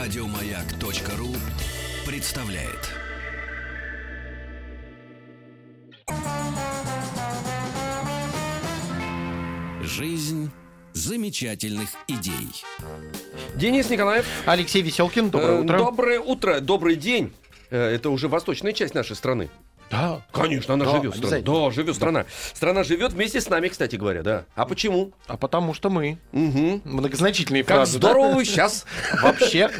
[0.00, 1.36] Радиомаяк.ру
[2.10, 2.88] представляет.
[9.82, 10.50] Жизнь
[10.94, 12.48] замечательных идей.
[13.56, 14.24] Денис Николаев.
[14.46, 15.78] Алексей Веселкин, доброе Э, утро.
[15.78, 17.34] Доброе утро, добрый день.
[17.68, 19.50] Э, Это уже восточная часть нашей страны.
[19.90, 20.22] Да.
[20.32, 21.42] Конечно, она Да, живет страна.
[21.42, 22.24] Да, живет страна.
[22.54, 24.44] Страна живет вместе с нами, кстати говоря, да.
[24.54, 25.12] А почему?
[25.26, 26.18] А потому что мы.
[26.32, 26.82] Угу.
[26.84, 28.10] Многозначительные Как фразы, да?
[28.10, 28.86] здорово вы сейчас.
[29.22, 29.70] Вообще.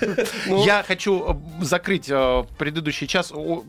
[0.47, 0.65] Ну.
[0.65, 1.25] Я хочу
[1.61, 3.33] э, закрыть э, предыдущий час.
[3.33, 3.65] О,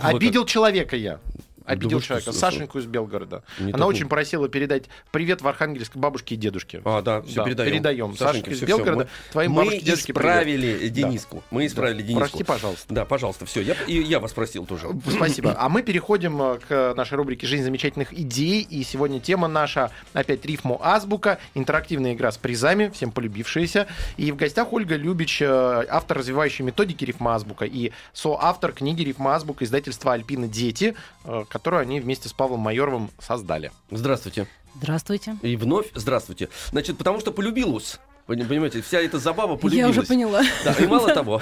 [0.00, 1.20] Обидел человека я.
[1.66, 2.32] Обидел что, человека.
[2.32, 2.40] слушай.
[2.52, 3.42] Сашеньку из Белгорода.
[3.58, 6.82] Не Она очень не- просила передать привет в Архангельск бабушке и дедушке.
[6.84, 7.70] А, да, все Да, передаем.
[7.72, 8.16] передаем.
[8.16, 8.62] Сашенька из.
[8.62, 10.30] Белгорода, Мы- твоим Мы бабушке, дедушке привет.
[10.32, 11.42] исправили Дениску.
[11.50, 12.20] Мы исправили Дениску.
[12.38, 12.94] Прости, пожалуйста.
[12.94, 13.60] Да, пожалуйста, все.
[13.62, 14.88] Я, и я вас просил тоже.
[15.08, 15.52] Спасибо.
[15.62, 18.62] А мы переходим э, к нашей рубрике «Жизнь замечательных идей».
[18.68, 21.38] И сегодня тема наша опять рифму азбука.
[21.54, 23.86] Интерактивная игра с призами, всем полюбившаяся.
[24.16, 29.34] И в гостях Ольга Любич, э, автор развивающей методики рифма азбука и соавтор книги рифма
[29.36, 33.70] азбука издательства «Альпина Дети», э, которую они вместе с Павлом Майоровым создали.
[33.92, 34.48] Здравствуйте.
[34.74, 35.36] Здравствуйте.
[35.42, 36.48] И вновь здравствуйте.
[36.72, 38.00] Значит, потому что полюбилась.
[38.26, 39.96] Пони- Понимаете, вся эта забава Я полюбилась.
[39.96, 40.42] уже поняла.
[40.64, 41.40] Да, и мало того.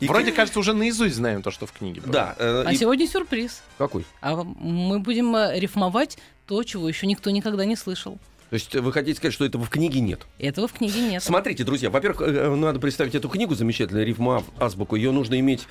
[0.00, 2.12] и- Вроде, кажется, уже наизусть знаем то, что в книге было.
[2.12, 2.34] Да.
[2.38, 3.62] э, А и- сегодня сюрприз.
[3.78, 4.04] Какой?
[4.20, 6.18] А мы будем э, рифмовать
[6.48, 8.18] то, чего еще никто никогда не слышал.
[8.50, 10.26] То есть вы хотите сказать, что этого в книге нет?
[10.40, 11.22] Этого в книге нет.
[11.22, 14.96] Смотрите, друзья, во-первых, э, надо представить эту книгу замечательную, рифма азбуку.
[14.96, 15.68] Ее нужно иметь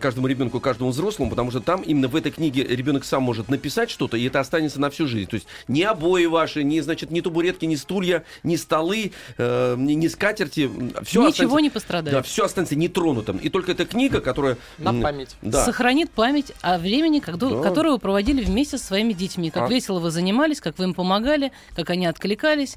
[0.00, 3.90] каждому ребенку, каждому взрослому, потому что там именно в этой книге ребенок сам может написать
[3.90, 5.28] что-то, и это останется на всю жизнь.
[5.28, 9.92] То есть ни обои ваши, ни, значит, ни табуретки, ни стулья, ни столы, э, ни,
[9.92, 10.70] ни скатерти,
[11.02, 12.16] все Ничего не пострадает.
[12.16, 13.36] Да, все останется нетронутым.
[13.36, 14.56] И только эта книга, которая...
[14.78, 15.36] На память.
[15.42, 15.66] Да.
[15.66, 17.62] Сохранит память о времени, когда- Да.
[17.62, 19.50] которое вы проводили вместе со своими детьми.
[19.50, 19.68] Как А.
[19.68, 22.76] весело вы занимались, как вы им помогали, как они откликались.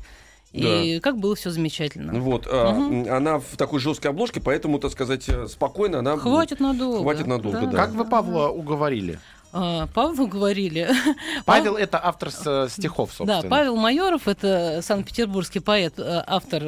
[0.51, 2.17] И как было все замечательно.
[2.19, 6.15] Вот, а, м, она в такой жесткой обложке, поэтому, так сказать, э, спокойно она...
[6.15, 6.99] Хватит надолго.
[6.99, 7.75] Хватит надолго, да.
[7.77, 9.19] Как вы Павла уговорили?
[9.51, 10.87] А, Павлу говорили.
[11.45, 13.41] Павел— это автор с- э, стихов, собственно.
[13.41, 16.63] Да, Павел Майоров это санкт-петербургский поэт, э, автор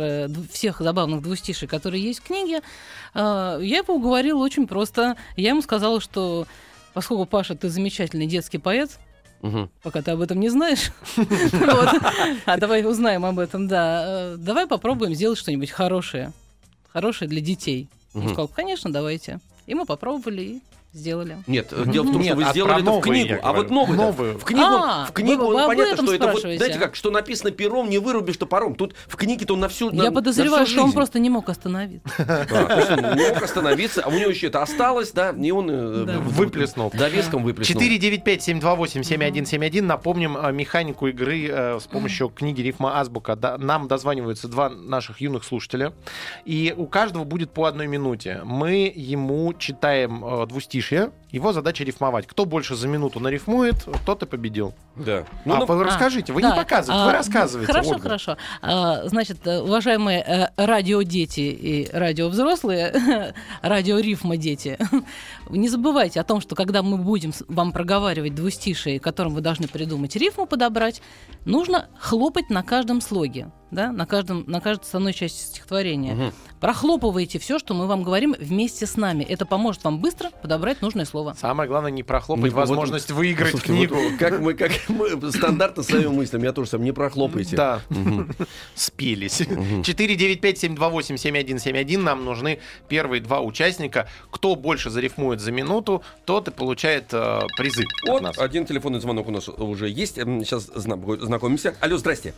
[0.52, 2.60] всех забавных двустишей, которые есть в книге.
[3.14, 5.16] Э, Я его уговорила очень просто.
[5.38, 6.46] Я ему сказала, что
[6.94, 9.00] поскольку Паша, ты замечательный детский поэт,
[9.42, 9.70] Мгм.
[9.84, 10.92] пока ты об этом не знаешь,
[12.46, 14.04] а давай узнаем об этом, да,
[14.34, 16.32] э, давай попробуем сделать что-нибудь хорошее,
[16.92, 17.88] хорошее для детей.
[18.14, 18.30] Он Мгм.
[18.30, 19.40] сказал, конечно, давайте.
[19.68, 20.62] И мы попробовали и
[20.98, 21.38] сделали.
[21.48, 23.70] Нет, э, дело в том, Нет, что вы а сделали это в книгу, а вот
[23.70, 24.38] новую, Новую.
[24.40, 27.12] в книгу, А, в книгу вы- вы об понятно, что это вот, знаете как, что
[27.12, 28.76] написано пером, не вырубишь топором.
[28.76, 30.96] Тут в книге-то он на всю на- Я на подозреваю, всю что он жизнь.
[30.98, 32.08] просто не мог остановиться.
[32.90, 36.18] Он не мог остановиться, а у него еще это осталось, да, и он э, Да.
[36.20, 36.92] в- Выплеснул.
[36.94, 37.80] довеском выплеснул.
[37.82, 39.88] 495-728-7171.
[39.88, 43.36] Напомним э, механику игры э, с помощью книги «Рифма Азбука».
[43.58, 45.94] Нам дозваниваются два наших юных слушателя.
[46.46, 48.42] И у каждого будет по одной минуте.
[48.46, 50.24] Мы ему читаем
[50.92, 51.12] э, двустишье.
[51.32, 52.26] Его задача рифмовать.
[52.26, 54.74] Кто больше за минуту нарифмует, тот и победил.
[54.96, 55.20] Да.
[55.20, 57.72] а, ну, вы А, расскажите, вы да, не показываете, а, вы рассказываете.
[57.72, 58.02] Хорошо, Ольга.
[58.02, 58.38] хорошо.
[58.62, 64.78] А, Значит, э, уважаемые э, радиодети и радиовзрослые, радиорифма дети,
[65.50, 70.16] не забывайте о том, что когда мы будем вам проговаривать двустишие, которым вы должны придумать
[70.16, 71.02] рифму подобрать,
[71.46, 76.14] нужно хлопать на каждом слоге, да, на, каждом, на каждой основной части стихотворения.
[76.16, 76.34] Мгм.
[76.60, 79.24] Прохлопывайте все, что мы вам говорим вместе с нами.
[79.24, 81.27] Это поможет вам быстро подобрать нужное слово.
[81.36, 83.96] Самое главное не прохлопать Не- вот- возможность выиграть слушайте, книгу.
[83.96, 87.56] вот как мы, как мы стандартно своими мыслями, я тоже сам, не прохлопайте.
[87.56, 88.32] Да, Мгм.
[88.76, 89.42] спелись.
[89.42, 92.04] 495-728-7171.
[92.04, 94.08] Нам нужны первые два участника.
[94.32, 98.38] Кто больше зарифмует за минуту, тот и получает э, призы от Вот нас.
[98.38, 100.16] один телефонный звонок у нас уже есть.
[100.16, 101.76] Сейчас знакомимся.
[101.80, 102.34] Алло, здрасте.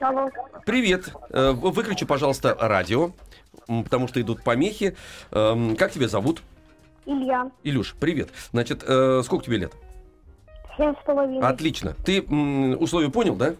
[0.00, 0.30] Алло.
[0.66, 1.10] Привет.
[1.30, 3.12] Э, вы- Выключи, пожалуйста, радио,
[3.66, 4.96] потому что идут помехи.
[5.30, 6.42] Эм, Как тебя зовут?
[7.12, 7.50] Илья.
[7.64, 8.28] Илюш, привет.
[8.52, 9.72] Значит, э, сколько тебе лет?
[10.76, 11.40] Семь с половиной.
[11.40, 11.94] Отлично.
[12.04, 13.54] Ты м, условия понял, да?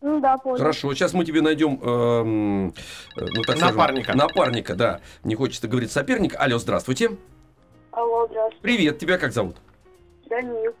[0.00, 0.58] Ну да, понял.
[0.58, 0.92] Хорошо.
[0.92, 2.72] Сейчас мы тебе найдем эм, э,
[3.16, 4.16] ну, так скажем, Напарника.
[4.16, 5.00] напарника, да.
[5.22, 6.34] Не хочется говорить соперник.
[6.36, 7.16] Алло, здравствуйте.
[7.92, 8.60] Алло, здравствуйте.
[8.62, 8.98] Привет.
[8.98, 9.56] Тебя как зовут?
[10.28, 10.72] Данил.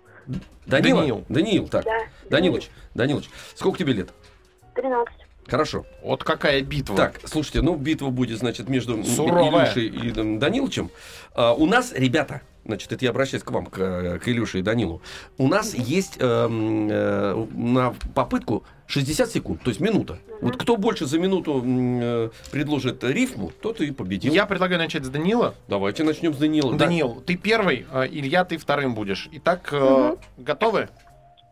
[0.66, 0.98] Данила?
[1.00, 1.24] Даниил.
[1.28, 1.84] Даниил, так.
[1.84, 1.98] Да.
[2.28, 4.08] Данилыч, Данилыч, сколько тебе лет?
[4.74, 5.14] Тринадцать.
[5.48, 5.86] Хорошо.
[6.02, 6.96] Вот какая битва.
[6.96, 9.66] Так, слушайте, ну битва будет, значит, между Суровая.
[9.66, 10.90] Илюшей и м, Данилычем.
[11.34, 14.62] А, у нас, ребята, значит, это я обращаюсь к вам, к, э, к Илюше и
[14.62, 15.02] Данилу.
[15.38, 20.18] У нас есть эм, э, на попытку 60 секунд, то есть минута.
[20.40, 24.32] Вот кто больше за минуту э, предложит рифму, тот и победил.
[24.32, 25.54] Я предлагаю начать с Данила.
[25.68, 26.72] Давайте начнем с Данила.
[26.72, 26.86] Да.
[26.86, 29.28] Данил, ты первый, а Илья, ты вторым будешь.
[29.32, 30.88] Итак, э, готовы?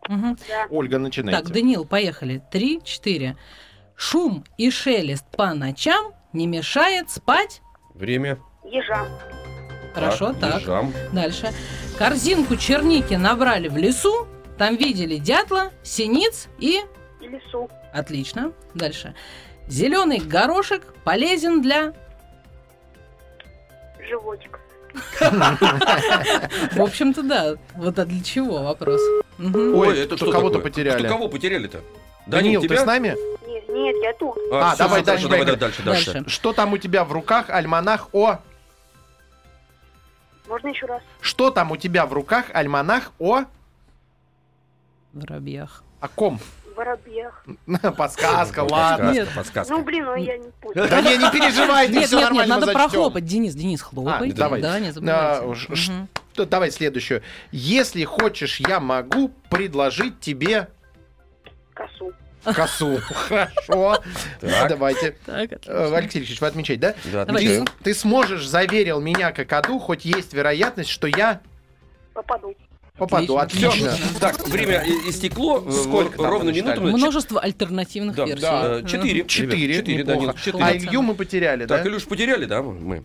[0.09, 0.37] Мгм.
[0.69, 1.41] Ольга, начинайте.
[1.41, 2.41] Так, Данил, поехали.
[2.51, 3.37] Три, четыре.
[3.95, 7.61] Шум и шелест по ночам не мешает спать.
[7.93, 8.39] Время.
[8.63, 9.07] Ежа.
[9.93, 10.61] Хорошо, так.
[10.61, 10.93] ежам.
[11.11, 11.53] Дальше.
[11.97, 16.81] Корзинку черники набрали в лесу, там видели дятла, синиц и...
[17.21, 17.69] И лесу.
[17.93, 18.51] Отлично.
[18.73, 19.13] Дальше.
[19.67, 21.93] Зеленый горошек полезен для...
[24.09, 24.59] Животик.
[25.23, 27.55] В общем-то, да.
[27.75, 29.01] Вот а для чего вопрос?
[29.39, 30.99] Ой, это что кого-то потеряли.
[30.99, 31.81] Что, кого потеряли-то?
[32.27, 33.15] Данил, ты с нами?
[33.73, 34.37] Нет, я тут.
[34.51, 35.59] А, всё, давай дальше, давай давай.
[35.59, 36.13] дальше, дальше.
[36.13, 36.29] Дальше.
[36.29, 38.39] Что там у тебя в руках, альманах о...
[40.47, 41.01] Можно еще раз?
[41.21, 43.45] Что там у тебя в руках, альманах о...
[45.13, 45.83] Воробьях.
[45.99, 46.39] О ком?
[46.75, 47.45] Воробьях.
[47.97, 49.07] Подсказка, ладно.
[49.07, 49.29] Подсказка, Нет.
[49.35, 49.73] подсказка.
[49.73, 50.87] Ну, блин, ну я не понял.
[50.87, 53.25] Да не, не переживай, ты Нет, все нет, надо прохлопать.
[53.25, 54.31] Денис, Денис, хлопай.
[54.31, 54.61] А, давай.
[54.61, 56.07] Да, не А, забывайте.
[56.35, 57.21] Т- Давай следующую.
[57.51, 60.67] Если хочешь, я могу предложить тебе
[61.75, 62.11] Косу.
[62.43, 62.99] Косу.
[63.27, 64.01] Хорошо.
[64.41, 64.69] Так.
[64.69, 65.15] Давайте.
[65.25, 65.93] Так, Э.
[65.95, 66.81] Алексей Алексеевич, вы отмечаете,
[67.11, 67.25] да?
[67.25, 67.65] Да.
[67.83, 71.41] Ты сможешь, заверил меня какаду, хоть есть вероятность, что я
[72.13, 72.55] Попаду.
[72.97, 73.37] попаду.
[73.37, 73.69] Отлично.
[73.69, 74.19] Отлично.
[74.19, 75.59] Так, время истекло.
[75.71, 76.79] Сколько Э, там Ровно вы насчитали?
[76.79, 76.97] минуту.
[76.97, 78.41] Множество альтернативных Да, версий.
[78.41, 79.25] да, четыре.
[79.25, 79.75] Четыре.
[79.77, 80.35] Четыре, неплохо.
[80.51, 80.77] Данил, А.
[80.77, 81.89] Илью мы потеряли, Так, да?
[81.89, 83.03] Илюш, потеряли, да, мы?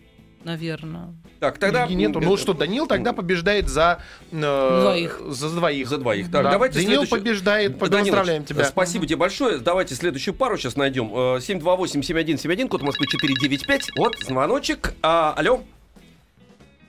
[0.49, 1.15] Наверное.
[1.41, 1.85] Так, тогда...
[1.87, 2.21] Ильи нету.
[2.21, 4.01] Ну что, Данил тогда побеждает за...
[4.33, 5.21] э, Двоих.
[5.29, 5.87] За двоих.
[5.89, 6.31] За двоих.
[6.33, 6.51] Так, Да.
[6.53, 7.79] давайте Данил следующий- побеждает.
[7.79, 8.65] Поздравляем тебя.
[8.65, 9.59] Спасибо тебе большое.
[9.59, 11.11] Давайте следующую пару сейчас найдем.
[11.13, 13.91] Э, 728-7171, код Москвы 495.
[13.99, 14.95] Вот, звоночек.
[15.03, 15.61] А, алло?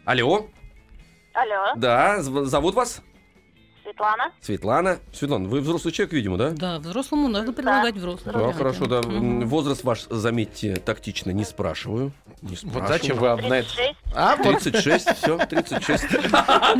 [0.05, 0.47] Алло?
[1.33, 3.01] Алло, Да, зв- зовут вас?
[3.83, 4.31] Светлана.
[4.41, 4.99] Светлана.
[5.11, 6.51] Светлана, вы взрослый человек, видимо, да?
[6.51, 8.33] Да, взрослому надо предлагать взрослым.
[8.37, 8.97] Да, хорошо, да.
[8.99, 12.11] М, Возраст ваш, заметьте, тактично не спрашиваю.
[12.41, 13.69] Не Вот зачем вы об- на это...
[13.75, 13.95] 36.
[14.15, 16.07] А, вот 36, все, 36.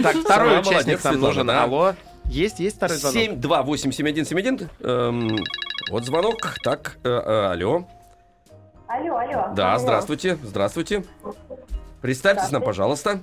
[0.03, 1.49] так, второй участник нам нужен.
[1.49, 1.95] Алло.
[2.25, 3.17] Есть, есть второй звонок?
[3.17, 4.69] 728-7171.
[4.81, 5.37] Эм,
[5.91, 6.55] Вот звонок.
[6.63, 7.87] Так, э, э, алло.
[8.87, 9.53] Алло, алло.
[9.55, 11.03] Да, здравствуйте, здравствуйте.
[12.01, 13.21] Представьтесь нам, пожалуйста.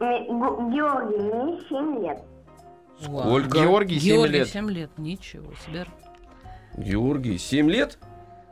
[0.00, 2.18] Георгий, мне 7 лет.
[3.00, 3.58] Сколько?
[3.58, 4.48] Георгий, 7 Георгий, лет.
[4.48, 4.90] 7 лет.
[4.98, 5.86] Ничего себе.
[6.76, 7.98] Георгий, 7 лет?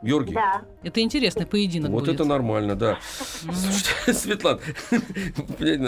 [0.03, 0.61] Георгий, Да.
[0.83, 2.15] Это интересный поединок вот будет.
[2.15, 2.97] это нормально, да.
[3.43, 4.59] Слушайте, Светлана,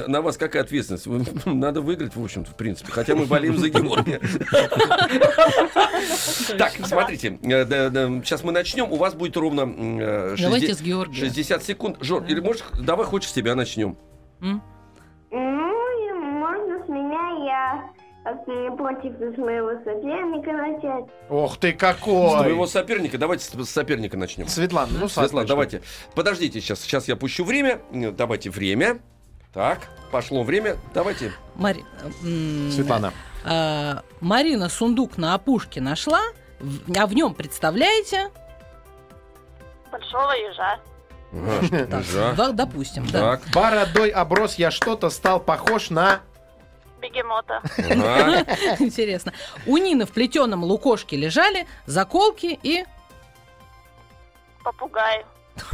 [0.07, 1.07] на вас какая ответственность?
[1.07, 2.91] Вы- Надо выиграть, в общем-то, в принципе.
[2.91, 4.21] Хотя мы болеем за Георгия.
[6.57, 8.91] Так, смотрите, сейчас мы начнем.
[8.91, 11.17] У вас будет ровно м, э, Давайте 60 с Георгием.
[11.25, 11.97] 60 секунд.
[12.01, 13.97] Жор, или можешь, давай хочешь с тебя начнем.
[18.23, 21.05] Против с моего соперника начать.
[21.29, 22.37] Ох ты С какой!
[22.37, 24.47] твоего соперника, давайте с с соперника начнем.
[24.47, 25.47] Светлана, ну, Светлана, начни.
[25.49, 25.81] давайте.
[26.15, 27.81] Подождите, сейчас, сейчас я пущу время.
[27.91, 28.99] Э, Давайте время.
[29.53, 30.77] Так, пошло время.
[30.93, 31.31] Давайте.
[31.55, 31.83] Мари-
[32.23, 33.13] м, Светлана.
[33.45, 36.21] а, Марина сундук на опушке нашла,
[36.97, 38.29] а в нем, представляете,
[39.91, 40.79] Большого ежа.
[41.33, 42.33] Ага, так, ежа.
[42.35, 43.19] да, допустим, да.
[43.37, 46.21] Так, Бородой оброс я что-то стал похож на...
[47.03, 47.61] Бегемота.
[48.79, 49.33] Интересно.
[49.65, 52.85] У Нины в плетеном лукошке лежали заколки и...
[54.63, 55.25] Попугай.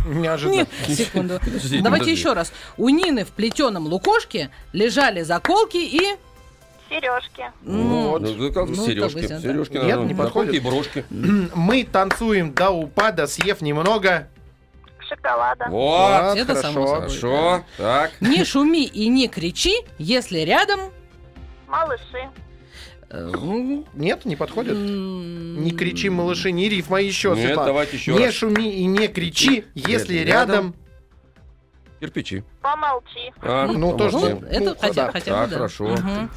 [0.08, 0.56] Неожиданно.
[0.56, 1.40] Нет, секунду.
[1.46, 2.12] Подождите, Давайте подожди.
[2.12, 2.52] еще раз.
[2.78, 6.18] У Нины в плетеном лукошке лежали заколки и...
[6.90, 7.52] Сережки.
[7.62, 10.56] Ну, Вот, ну, как ну, сережки, допустим, сережки, Нет, наверное, не заколки подходит.
[10.56, 11.06] и брошки.
[11.54, 14.28] Мы танцуем до упада, съев немного.
[15.08, 15.68] Шоколада.
[15.70, 16.96] Вот, Это само собой.
[17.02, 17.64] хорошо.
[17.78, 20.80] Так, Не шуми и не кричи, если рядом...
[21.70, 22.30] Малыши.
[23.12, 24.76] э, м, Нет, не подходит?
[24.76, 27.66] Не кричи, малыши, не рифма еще, Нет, Светлана.
[27.68, 28.34] давайте еще не раз.
[28.34, 30.74] шуми и не кричи, если рядом.
[30.74, 30.76] рядом...
[32.00, 32.44] кирпичи.
[32.62, 33.32] Помолчи.
[33.42, 35.12] А, Ну, тоже Ну, это Ну, хотя, да.
[35.12, 35.56] хотя бы, Так, да.
[35.58, 35.88] хорошо.
[35.90, 36.32] Мгм.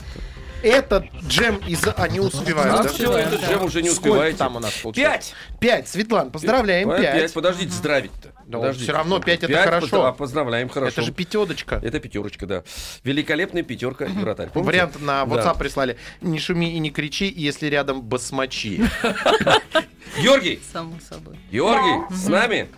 [0.62, 1.84] Этот джем из...
[1.96, 2.88] А, не успевают, да?
[2.88, 4.38] все, этот джем уже не Сколько успеваете.
[4.38, 5.10] там у нас получилось?
[5.10, 5.34] Пять!
[5.60, 5.88] Пять.
[5.88, 7.32] Светлан, поздравляем, Пять, пять.
[7.32, 8.31] Подождите, здравить-то.
[8.52, 8.84] Да Подождите.
[8.84, 9.86] всё равно пять это Пять, хорошо.
[10.10, 10.92] позд- Поздравляем, хорошо.
[10.92, 11.80] Это же пятедочка.
[11.82, 12.64] Это пятерочка, да.
[13.02, 14.50] Великолепная пятерка и вратарь.
[14.50, 14.66] Помните?
[14.72, 15.34] Вариант на Да.
[15.36, 15.96] WhatsApp прислали.
[16.20, 18.82] Не шуми и не кричи, если рядом басмачи.
[20.22, 21.36] Георгий, Само собой.
[21.50, 22.68] Георгий, с нами?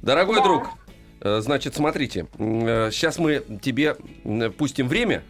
[0.00, 0.68] Дорогой друг,
[1.20, 3.96] э, значит, смотрите, сейчас мы тебе
[4.56, 5.22] пустим время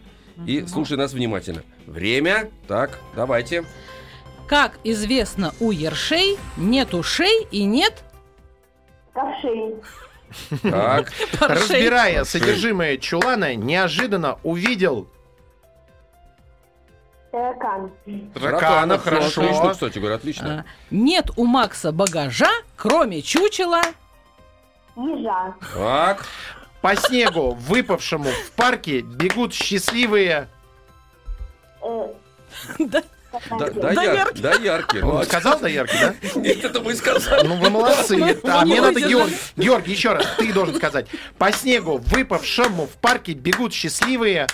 [0.45, 1.63] и слушай нас внимательно.
[1.85, 3.65] Время, так, давайте.
[4.47, 8.03] Как известно, у ершей нет ушей и нет
[9.19, 9.75] Ковшей.
[10.61, 11.11] Так.
[11.39, 15.07] Разбирая содержимое чулана, неожиданно увидел
[17.31, 17.91] Таракан.
[18.05, 18.97] дракона.
[18.99, 19.69] Всё, Отлично, Хорошо.
[19.71, 20.65] кстати говоря, отлично.
[20.67, 23.81] А, Нет у Макса багажа, кроме чучела.
[24.95, 25.53] Ежа.
[25.73, 26.25] Так,
[26.81, 30.47] По снегу, выпавшему в парке, бегут счастливые.
[31.81, 32.07] Э,
[32.79, 33.03] Да.
[33.31, 34.41] Да, Да, да, яркий.
[34.41, 34.99] да, яркий.
[34.99, 36.39] Ну, Он а сказал, да, яркий, да?
[36.39, 37.47] Нет, это мы сказали.
[37.47, 38.39] Ну, вы молодцы.
[38.43, 38.99] А мне ну, надо.
[39.01, 41.07] Георгий, Георгий, еще раз, ты должен сказать.
[41.37, 44.47] По снегу, выпавшему в парке, бегут счастливые...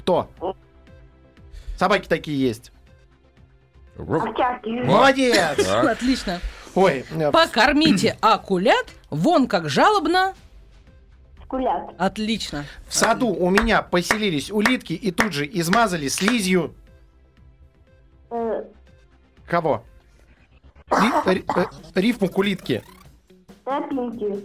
[0.00, 0.30] Кто?
[1.76, 2.72] Собаки такие есть.
[3.96, 5.68] Молодец!
[5.68, 6.40] Отлично.
[6.74, 10.34] Ой, э, Покормите акулят, вон как жалобно.
[11.96, 12.66] Отлично.
[12.88, 16.74] в саду у меня поселились улитки и тут же измазали слизью...
[19.46, 19.84] Кого?
[20.90, 21.64] Ри- ри- э,
[22.00, 22.82] рифму к улитке.
[23.64, 24.44] Тропинки.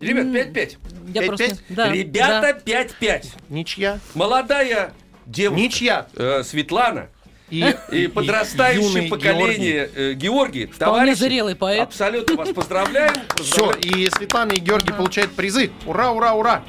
[0.00, 0.76] Ребят, 5-5.
[1.08, 1.44] Я Пять, просто...
[1.48, 1.62] пять?
[1.68, 3.26] Да, Ребята, 5-5.
[3.48, 3.98] Ничья.
[4.14, 4.92] Молодая
[5.26, 5.60] девушка.
[5.62, 6.06] Ничья.
[6.16, 7.08] э, Светлана
[7.50, 10.66] И, и подрастающее юный поколение э, Георгий.
[10.66, 10.78] Вполне
[11.14, 11.82] Товарищи, зрелый поэт.
[11.82, 13.12] Абсолютно вас поздравляем.
[13.36, 13.98] Все, Поздравляем.
[14.06, 15.70] и Светлана и Георгий получают призы.
[15.86, 16.62] Ура, ура, ура!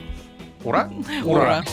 [0.63, 0.89] Ура?
[1.23, 1.63] Ура.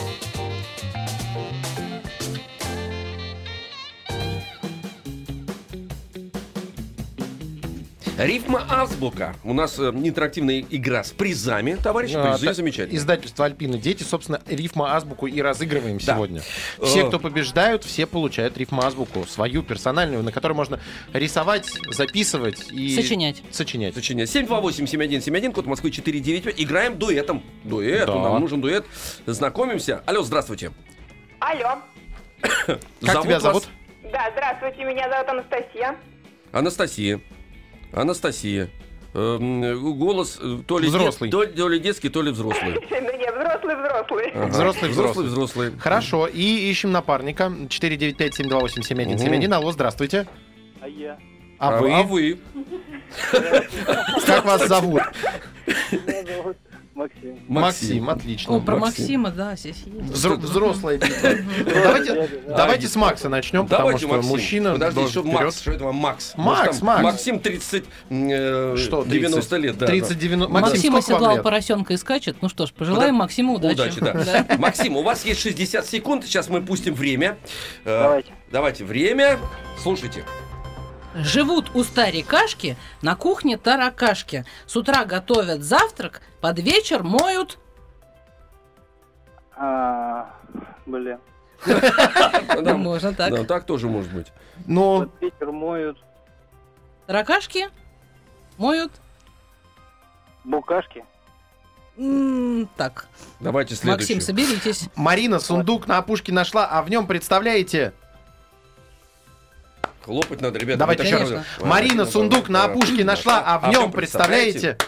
[8.16, 9.36] Рифма азбука.
[9.44, 12.14] У нас э, интерактивная игра с призами, товарищи.
[12.14, 12.96] А, Призы та- замечательные.
[12.98, 16.14] Издательство Альпины Дети, собственно, рифма азбуку и разыгрываем Да.
[16.14, 16.40] сегодня.
[16.82, 17.08] Все, Э.
[17.08, 20.80] кто побеждают, все получают рифма азбуку, свою персональную, на которой можно
[21.12, 23.42] рисовать, записывать и Сочинять.
[23.50, 23.94] сочинять.
[23.94, 24.26] Сочинение.
[24.26, 26.54] 728-7171, код Москвы 495.
[26.56, 27.42] Играем дуэтом.
[27.64, 28.14] Дуэт, Да.
[28.14, 28.86] нам нужен дуэт.
[29.26, 30.02] Знакомимся.
[30.06, 30.72] Алло, здравствуйте.
[31.38, 31.82] Алло.
[32.66, 33.64] Как тебя вас зовут?
[34.10, 35.96] Да, здравствуйте, меня зовут Анастасия.
[36.52, 37.20] Анастасия.
[37.96, 38.68] Анастасия.
[39.14, 41.30] Эм, Голос э, то ли, Взрослый.
[41.30, 42.74] дет- то, то ли детский, то ли взрослый.
[42.74, 42.80] Ну
[43.18, 44.26] нет, взрослый, взрослый.
[44.34, 44.46] Ага.
[44.48, 45.68] Взрослый, взрослый, взрослый.
[45.68, 45.72] взрослый.
[45.80, 47.44] Хорошо, и ищем напарника.
[47.70, 49.52] 495-728-7171.
[49.54, 50.26] Алло, здравствуйте.
[50.82, 51.18] А я?
[51.58, 51.92] А, вы?
[51.94, 52.38] А вы?
[54.26, 55.00] Как вас зовут?
[55.66, 56.56] Меня зовут
[56.96, 57.38] Максим.
[57.46, 58.56] Максим, отлично.
[58.56, 59.20] О, про Максим.
[59.20, 59.86] Максима, да, здесь есть.
[59.86, 61.30] Взро- взрослая битва.
[61.66, 64.30] Давайте, давайте с Макса начнем, потому что Максим.
[64.30, 65.40] мужчина Подожди, что вперед.
[65.40, 65.60] Макс?
[65.60, 66.32] Что это вам Макс?
[66.38, 67.02] Макс, Макс.
[67.02, 69.86] Максим 30, э, Что, 90 лет, да.
[69.86, 70.48] 30, 90...
[70.50, 72.38] Максим, Максим оседлал поросенка и скачет.
[72.40, 73.74] Ну что ж, пожелаем Максиму удачи.
[73.74, 74.46] Удачи, да.
[74.56, 77.36] Максим, у вас есть 60 секунд, сейчас мы пустим время.
[77.84, 78.32] Э, Давайте.
[78.50, 79.38] Давайте, время.
[79.82, 80.24] Слушайте.
[81.16, 84.44] Живут у старикашки на кухне таракашки.
[84.66, 87.58] С утра готовят завтрак, под вечер моют.
[89.56, 90.30] А,
[90.84, 91.18] блин.
[91.66, 93.32] Да, Можно так.
[93.32, 94.26] Да, так тоже может быть.
[94.66, 95.98] Ну, Вот ветер моют
[97.06, 97.68] Таракашки
[98.58, 98.92] моют.
[100.44, 101.04] букашки.
[101.96, 103.06] м, Так,
[103.40, 104.20] Давайте Максим, следующий.
[104.20, 104.88] соберитесь.
[104.96, 107.94] Марина сундук на опушке нашла, а в нем, представляете,
[110.06, 110.78] Хлопать надо, ребята.
[110.78, 111.30] Давайте еще раз.
[111.60, 113.04] Марина Ладно, сундук на опушке ладно.
[113.06, 114.78] нашла, а в в нем, представляете?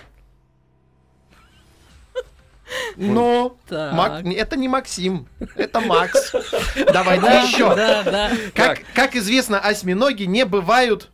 [2.96, 3.92] Ну, Так.
[3.94, 6.32] Мак- это не Максим, это Макс.
[6.92, 7.75] Давайте Да, еще.
[7.75, 8.30] Да, да.
[8.54, 11.10] Как, как известно, осьминоги не бывают...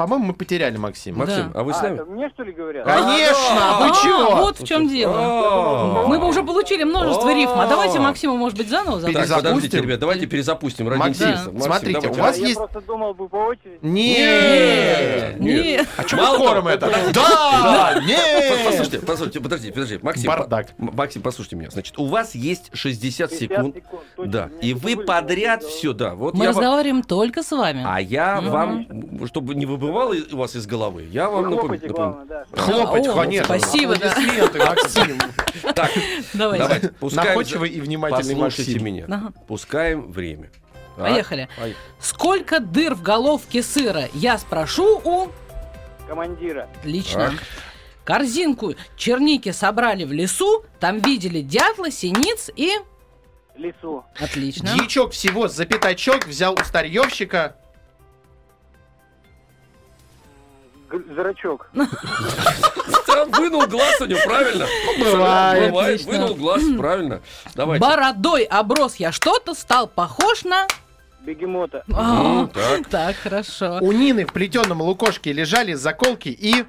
[0.00, 1.18] По-моему, мы потеряли Максима.
[1.18, 2.00] Максим, а вы с А, нами?
[2.08, 2.86] мне что ли говорят?
[2.86, 4.36] Конечно, вы А, чего?
[4.36, 5.14] Вот в чем дело.
[5.16, 6.06] А.
[6.06, 7.34] Мы бы уже получили множество А.
[7.34, 7.58] рифм.
[7.60, 9.36] А давайте Максиму, может быть, заново Перезапустим?
[9.36, 11.28] подождите, ребят, давайте перезапустим ради Максим.
[11.28, 12.20] Максим, смотрите, давайте.
[12.20, 13.78] у вас А я есть- просто думал бы по очереди.
[13.82, 15.40] Нет.
[15.40, 15.86] Нет.
[15.96, 16.86] А что мы хором это?
[16.86, 17.20] подождите.
[17.20, 18.54] Да, нет.
[18.66, 19.98] Послушайте, послушайте, подожди, подожди.
[20.02, 20.68] Максим, Бардак.
[20.78, 21.70] Максим, послушайте меня.
[21.70, 23.76] Значит, у вас есть 60 50 секунд.
[24.18, 26.14] Да, и вы подряд все, да.
[26.14, 27.82] Вот Мы разговариваем только с вами.
[27.86, 28.86] А я вам,
[29.26, 32.12] чтобы не выбывало у вас из головы, я вам хлопайте, напомню.
[32.12, 32.62] главное, да.
[32.62, 33.58] Хлопать, О, конечно.
[33.58, 34.14] спасибо, да.
[34.66, 35.18] Максим.
[35.74, 35.90] Так,
[36.32, 36.92] Давайте.
[37.00, 38.84] Находчивый и внимательный Послушайте Максим.
[38.84, 39.32] меня.
[39.46, 40.50] Пускаем время.
[40.96, 41.48] Поехали.
[41.98, 44.08] Сколько дыр в головке сыра?
[44.14, 45.28] Я спрошу у...
[46.08, 46.68] Командира.
[46.80, 47.32] Отлично.
[48.04, 52.72] Корзинку черники собрали в лесу, там видели дятла, синиц и...
[53.56, 54.04] Лесу.
[54.18, 54.70] Отлично.
[54.74, 57.56] Дьячок всего за пятачок взял у старьевщика.
[61.14, 61.68] Зрачок.
[63.38, 64.66] Вынул глаз у него, правильно?
[64.98, 65.70] бывает.
[65.70, 67.20] Бывает, вынул глаз, правильно.
[67.54, 67.84] Давайте.
[67.84, 70.66] Бородой оброс я что-то, стал похож на...
[71.20, 71.84] Бегемота.
[71.92, 72.88] А, так.
[72.88, 73.78] Так, хорошо.
[73.82, 76.64] У Нины в плетеном лукошке лежали заколки и...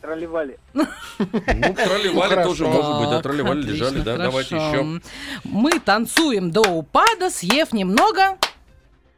[0.00, 0.58] Тролливали.
[1.18, 2.48] Ну, тролливали хорошо.
[2.48, 5.00] тоже может быть, да, тролливали, лежали, да, давайте еще.
[5.44, 8.36] Мы танцуем до упада, съев немного.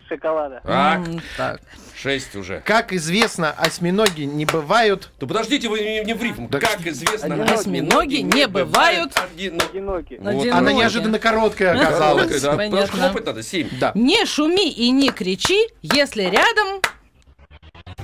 [0.08, 0.60] Шоколада.
[0.64, 1.00] Так,
[1.36, 1.60] так.
[2.00, 2.60] шесть уже.
[2.64, 5.10] Как известно, осьминоги не бывают...
[5.18, 6.48] Да подождите, вы не, не в рифму.
[6.48, 7.52] Да как известно, Одиноки.
[7.52, 10.20] Осьминоги не бывают одино- Одинокие.
[10.20, 10.28] Вот.
[10.28, 10.48] Одиноки.
[10.48, 12.26] Она неожиданно короткая оказалась.
[12.28, 12.56] Короткая, да.
[12.56, 13.00] Понятно.
[13.00, 13.68] Хлопать надо, семь.
[13.80, 13.92] Да.
[13.94, 16.80] Не шуми и не кричи, если рядом...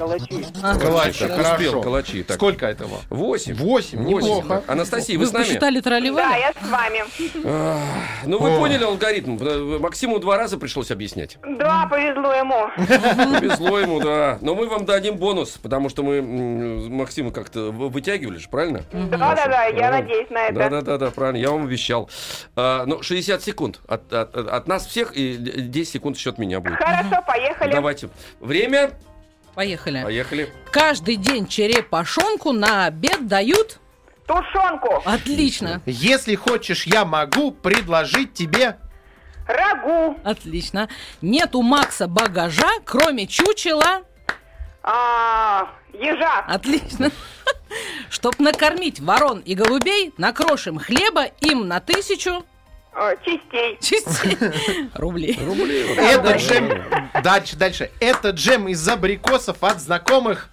[0.07, 0.47] Калачи.
[0.63, 1.53] А, Так, хорошо.
[1.53, 2.23] успел, калачи.
[2.23, 2.37] Так.
[2.37, 2.99] Сколько этого?
[3.11, 3.55] Восемь.
[3.55, 4.63] Восемь, неплохо.
[4.67, 5.45] Анастасия, вы, Вы с нами?
[5.45, 6.41] посчитали Да, тролливали?
[6.41, 7.05] я с вами.
[8.25, 8.59] Ну, вы О.
[8.59, 9.39] поняли алгоритм.
[9.81, 11.39] Максиму два раза пришлось объяснять.
[11.59, 12.69] Да, повезло ему.
[13.41, 14.39] Повезло ему, да.
[14.41, 18.83] Но мы вам дадим бонус, потому что мы Максима как-то вы- вытягивали же, правильно?
[18.93, 20.55] Да, да, да, я надеюсь на это.
[20.55, 22.09] Да, да, да, да, правильно, я вам обещал.
[22.57, 26.79] А, ну, 60 секунд от, от- от нас всех и 10 секунд счет меня будет.
[26.79, 27.73] Хорошо, поехали.
[27.73, 28.09] Давайте.
[28.41, 28.91] Время.
[29.55, 30.03] Поехали.
[30.03, 30.53] Поехали.
[30.71, 33.79] Каждый день черепашонку на обед дают.
[34.27, 35.83] Тушенку, Отлично.
[35.85, 38.79] Если хочешь, я могу предложить тебе...
[39.47, 40.89] рагу, Отлично.
[41.21, 44.03] Нет у Макса багажа, кроме чучела.
[44.83, 47.11] а, ежа, Отлично.
[48.11, 52.45] Чтоб накормить ворон и голубей, накрошим хлеба им на тысячу
[53.25, 54.37] частей, частей
[54.95, 55.39] рублей.
[55.45, 55.95] Рублей.
[55.97, 56.69] Это джем...
[57.15, 57.91] да, Дальше, дальше.
[58.01, 60.49] Это джем из абрикосов от знакомых.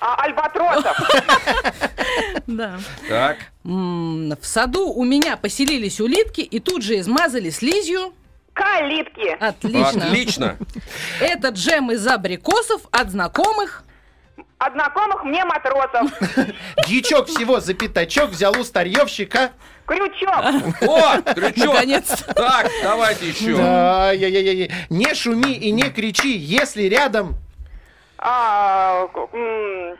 [0.00, 0.96] а, альбатросов,
[2.46, 2.78] Да.
[3.08, 3.38] Так.
[3.64, 8.14] В саду у меня поселились улитки и тут же измазали слизью.
[8.54, 10.06] калитки, Отлично.
[10.06, 10.56] Отлично.
[11.20, 13.82] Это джем из абрикосов от знакомых.
[14.58, 16.10] от знакомых мне матросов,
[16.86, 19.50] Дьячок всего за пятачок взял у старьевщика.
[19.90, 21.74] Крючок, О, крючок.
[21.74, 22.34] Наконец-то.
[22.34, 23.56] Так, давайте еще.
[23.56, 24.68] Да, я, я, я.
[24.88, 27.34] Не шуми и не кричи, если рядом...
[28.18, 29.96] а, м,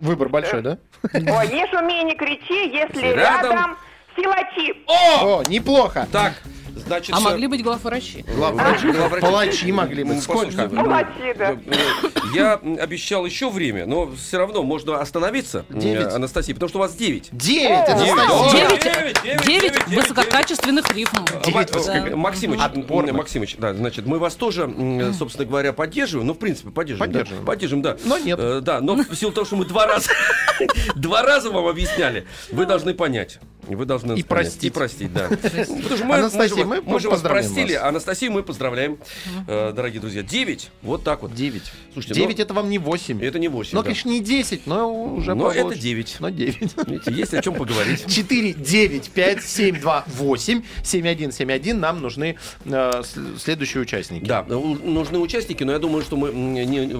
[0.00, 0.78] Выбор большой, да?
[1.12, 3.50] ой, не шуми, не кричи, если Рядом.
[3.52, 3.76] рядом
[4.16, 5.38] силачи, О!
[5.38, 6.06] О, неплохо.
[6.12, 6.34] Так,
[6.76, 7.14] значит...
[7.14, 8.24] А э, могли быть главврачи.
[8.36, 8.82] Главврач.
[8.82, 9.20] главврачи.
[9.26, 10.26] Палачи могли Ну, быть.
[10.26, 10.76] послушайте, Сколько?
[10.76, 11.52] Палачи, да.
[11.52, 16.12] э, э, Я обещал еще время, но все равно можно остановиться, э, Девять.
[16.12, 17.28] Анастасия, потому что у вас 9.
[17.32, 17.88] Девять, Девять.
[17.88, 18.14] Анастасия.
[18.52, 18.82] Девять.
[18.82, 21.24] Девять, девять, девять девять, девять, высококачественных рифм.
[21.44, 21.78] Девять Да.
[21.78, 23.10] высоко- Максимыч, Отборно.
[23.10, 26.26] м, Максимыч, да, значит, мы вас тоже, м, собственно говоря, поддерживаем.
[26.28, 27.12] Ну, в принципе, поддерживаем.
[27.12, 27.18] да.
[27.20, 27.46] Поддерживаем.
[27.46, 27.96] Поддерживаем, да.
[28.04, 28.38] Но нет.
[28.40, 30.10] Э, Да, но в силу того, что мы два раза,
[30.94, 33.38] два раза вам объясняли, вы должны понять.
[33.68, 34.64] Вы должны И простить.
[34.64, 35.28] И простить, да.
[35.30, 37.82] Потому что Анастасия, мы мы же вас поздравляем простили, вас.
[37.84, 38.98] а Анастасию мы поздравляем,
[39.46, 40.22] э, дорогие друзья.
[40.22, 41.34] Девять, вот так вот.
[41.34, 41.72] Девять.
[41.92, 43.22] Слушайте, Девять ну, это вам не восемь.
[43.22, 43.70] это не восемь.
[43.74, 43.84] Ну, да.
[43.84, 45.80] конечно, не 10, но уже Но это побольше.
[45.80, 46.16] 9.
[46.20, 46.58] Но 9.
[46.88, 48.04] Видите, есть о чем поговорить.
[48.06, 51.80] 4, 9, 5, 7, 2, 8, 7, 1, 7, 1.
[51.80, 53.02] Нам нужны э,
[53.38, 54.24] следующие участники.
[54.24, 56.30] Да, у- нужны участники, но я думаю, что мы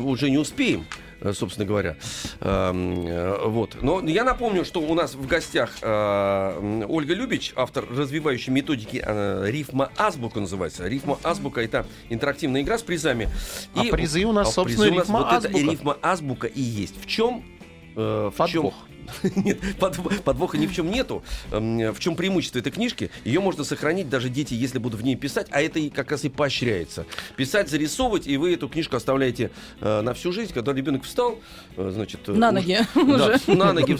[0.05, 0.87] уже не успеем
[1.33, 1.97] собственно говоря.
[2.41, 3.77] Эм, э, Вот.
[3.83, 9.45] Но я напомню, что у нас в гостях э, Ольга Любич, автор развивающей методики э,
[9.51, 10.87] рифма азбука называется.
[10.87, 13.29] Рифма азбука это интерактивная игра с призами.
[13.75, 15.71] А призы у нас, а собственно, призы у нас рифма вот это азбука.
[15.71, 17.01] рифма азбука и есть.
[17.03, 17.45] В чем?
[17.97, 18.73] э, в чем-.
[19.37, 21.23] Нет, подв- подвоха ни в чем нету.
[21.53, 23.11] Эм, В чем преимущество этой книжки?
[23.25, 26.25] Ее можно сохранить даже дети, если будут в ней писать, а это и как раз
[26.25, 27.07] и поощряется.
[27.37, 30.53] Писать, зарисовывать, и вы эту книжку оставляете э, на всю жизнь.
[30.53, 31.39] Когда ребенок встал,
[31.77, 32.21] э, значит...
[32.29, 33.41] э, На ноги уже.
[33.47, 33.97] на ноги.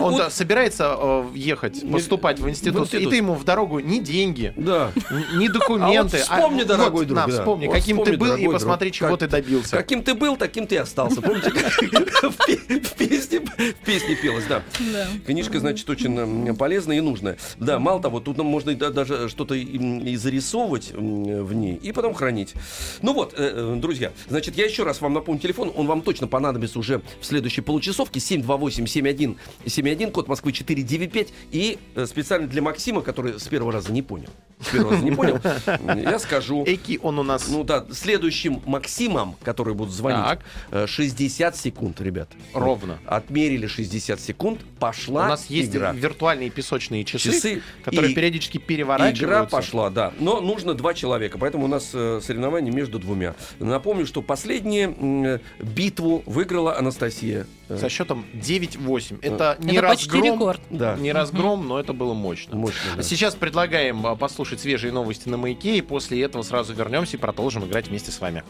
[0.00, 6.18] Он собирается ехать, поступать в институт, и ты ему в дорогу ни деньги, ни документы.
[6.18, 9.76] А вспомни, дорогой вот, друг, вспомни, каким ты был, дорогой и посмотри, чего ты добился.
[9.76, 11.20] Каким ты был, таким ты и остался.
[11.22, 14.62] Помните, в песне в песне пелось, да.
[14.92, 15.08] Да.
[15.26, 17.36] Книжка, значит, очень полезная и нужная.
[17.58, 22.54] Да, мало того, тут нам можно даже что-то и, зарисовывать в ней, и потом хранить.
[23.02, 26.26] Ну вот, э, э, друзья, значит, я еще раз вам напомню телефон, он вам точно
[26.26, 33.38] понадобится уже в следующей получасовке, 728-7171, код Москвы 495, и э, специально для Максима, который
[33.38, 34.30] с первого раза не понял,
[34.72, 35.40] не понял,
[36.10, 36.64] я скажу...
[36.66, 37.48] Эки он у нас...
[37.48, 40.40] Ну да, следующим Максимам, которые будут звонить, Так.
[40.70, 42.28] э, 60 секунд, ребят.
[42.52, 42.98] Ровно.
[43.06, 45.92] Отмерили 60 секунд, пошла у нас есть игра.
[45.92, 49.46] виртуальные песочные часы, Часы которые и- периодически Игра переворачиваются.
[49.56, 50.12] пошла, да.
[50.18, 53.34] Но нужно два человека, поэтому у нас э, соревнование между двумя.
[53.58, 57.46] Напомню, что последнюю м, битву выиграла Анастасия.
[57.68, 59.18] Со счетом 9-8.
[59.22, 60.60] Это не Это почти разгром, рекорд.
[60.70, 60.96] Да.
[60.96, 62.56] не разгром, но это было мощно.
[62.56, 63.02] Мощно, да.
[63.02, 67.64] Сейчас предлагаем а, послушать свежие новости на маяке, и после этого сразу вернемся и продолжим
[67.64, 68.44] играть вместе с вами.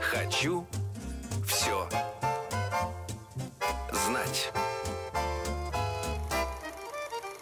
[0.00, 0.66] Хочу
[1.46, 1.88] все
[4.06, 4.52] знать.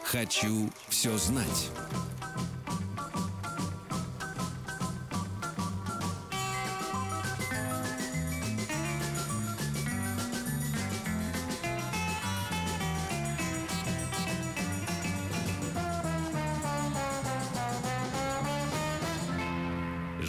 [0.02, 1.70] Хочу все знать.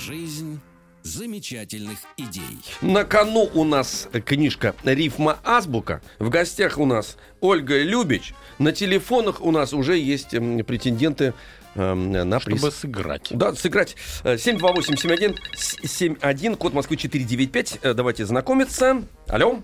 [0.07, 0.59] Жизнь
[1.03, 2.59] замечательных идей.
[2.79, 6.01] На кону у нас книжка «Рифма Азбука».
[6.17, 8.33] В гостях у нас Ольга Любич.
[8.57, 11.33] На телефонах у нас уже есть претенденты
[11.75, 12.59] эм, на приз.
[12.59, 13.27] Чтобы сыграть.
[13.31, 13.97] Да, сыграть.
[14.23, 17.79] Э, 728-71-71, код Москвы 495.
[17.81, 19.03] Э, Давайте знакомиться.
[19.27, 19.59] Алло.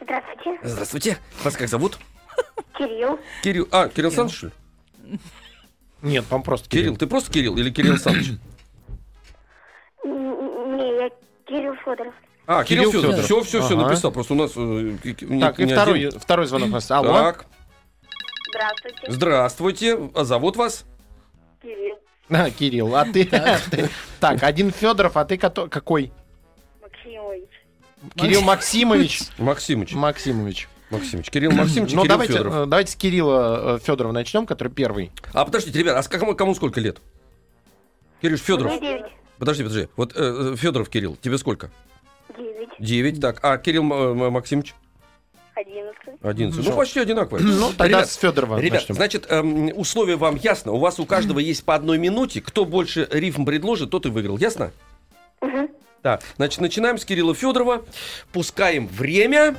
[0.00, 1.18] Здравствуйте, Здравствуйте.
[1.42, 1.98] Вас как зовут?
[2.78, 3.20] Кирилл.
[3.42, 3.68] Кирилл.
[3.72, 4.52] А, Кирилл Александрович, что ли?
[6.00, 8.38] Нет, вам просто Кирилл, ты просто Кирилл или Кирилл Александрович?
[11.46, 12.14] Кирилл Федоров.
[12.46, 13.16] А, Кирилл, Кирилл Федоров.
[13.16, 13.46] Все, Федоров.
[13.48, 13.88] все, все Ага.
[13.88, 14.12] написал.
[14.12, 14.52] Просто у нас...
[14.56, 16.20] э, не- Так, и не второй, один.
[16.20, 16.90] второй звонок у нас.
[16.90, 17.12] Алло.
[17.12, 17.46] Так,
[18.50, 20.10] Здравствуйте, здравствуйте.
[20.14, 20.84] А зовут вас?
[21.62, 21.96] Кирилл
[22.30, 23.28] А, Кирилл, а ты...
[24.20, 26.12] Так, один Федоров, а ты какой?
[26.82, 27.48] Максимович.
[28.16, 29.20] Кирилл Максимович.
[29.38, 29.92] Максимыч.
[29.94, 30.68] Максимович.
[30.90, 31.30] Максимыч.
[31.30, 32.54] Кирилл Максимович и Ну, Кирилл давайте, Федоров.
[32.54, 35.10] э, давайте с Кирилла Федорова начнем, который первый.
[35.32, 37.00] А подождите, ребят, а кому, кому сколько лет?
[38.22, 38.72] Кирилл Федоров.
[38.72, 39.12] Мне девять.
[39.38, 39.88] Подожди, подожди.
[39.96, 41.70] Вот э, Федоров Кирилл, тебе сколько?
[42.36, 42.68] Девять.
[42.78, 43.20] Девять.
[43.20, 44.74] Так, а Кирилл М- Максимович?
[45.54, 46.22] Одиннадцать.
[46.22, 46.64] Одиннадцать.
[46.66, 47.44] Ну, почти одинаковые.
[47.44, 48.94] Ну, тогда Ребят, с Федорова Ребят, начнем.
[48.96, 50.72] значит, эм, условие вам ясно.
[50.72, 52.40] У вас у каждого есть по одной минуте.
[52.40, 54.36] Кто больше рифм предложит, тот и выиграл.
[54.38, 54.72] Ясно?
[56.02, 56.20] Да.
[56.36, 57.84] Значит, начинаем с Кирилла Федорова.
[58.32, 59.56] Пускаем время.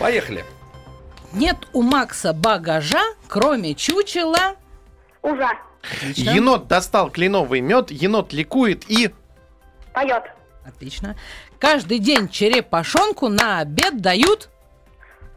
[0.00, 0.44] Поехали.
[1.32, 4.56] Нет у Макса багажа, кроме чучела.
[5.22, 5.50] Ужа.
[5.92, 6.30] Отлично.
[6.30, 9.12] Енот достал кленовый мед, енот ликует и...
[9.92, 10.24] Поет.
[10.66, 11.16] Отлично.
[11.58, 14.48] Каждый день черепашонку на обед дают.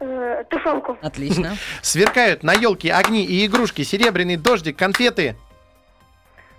[0.00, 0.98] Э, тушенку.
[1.02, 1.56] Отлично.
[1.82, 5.36] Сверкают на елке огни и игрушки, серебряный дождик, конфеты.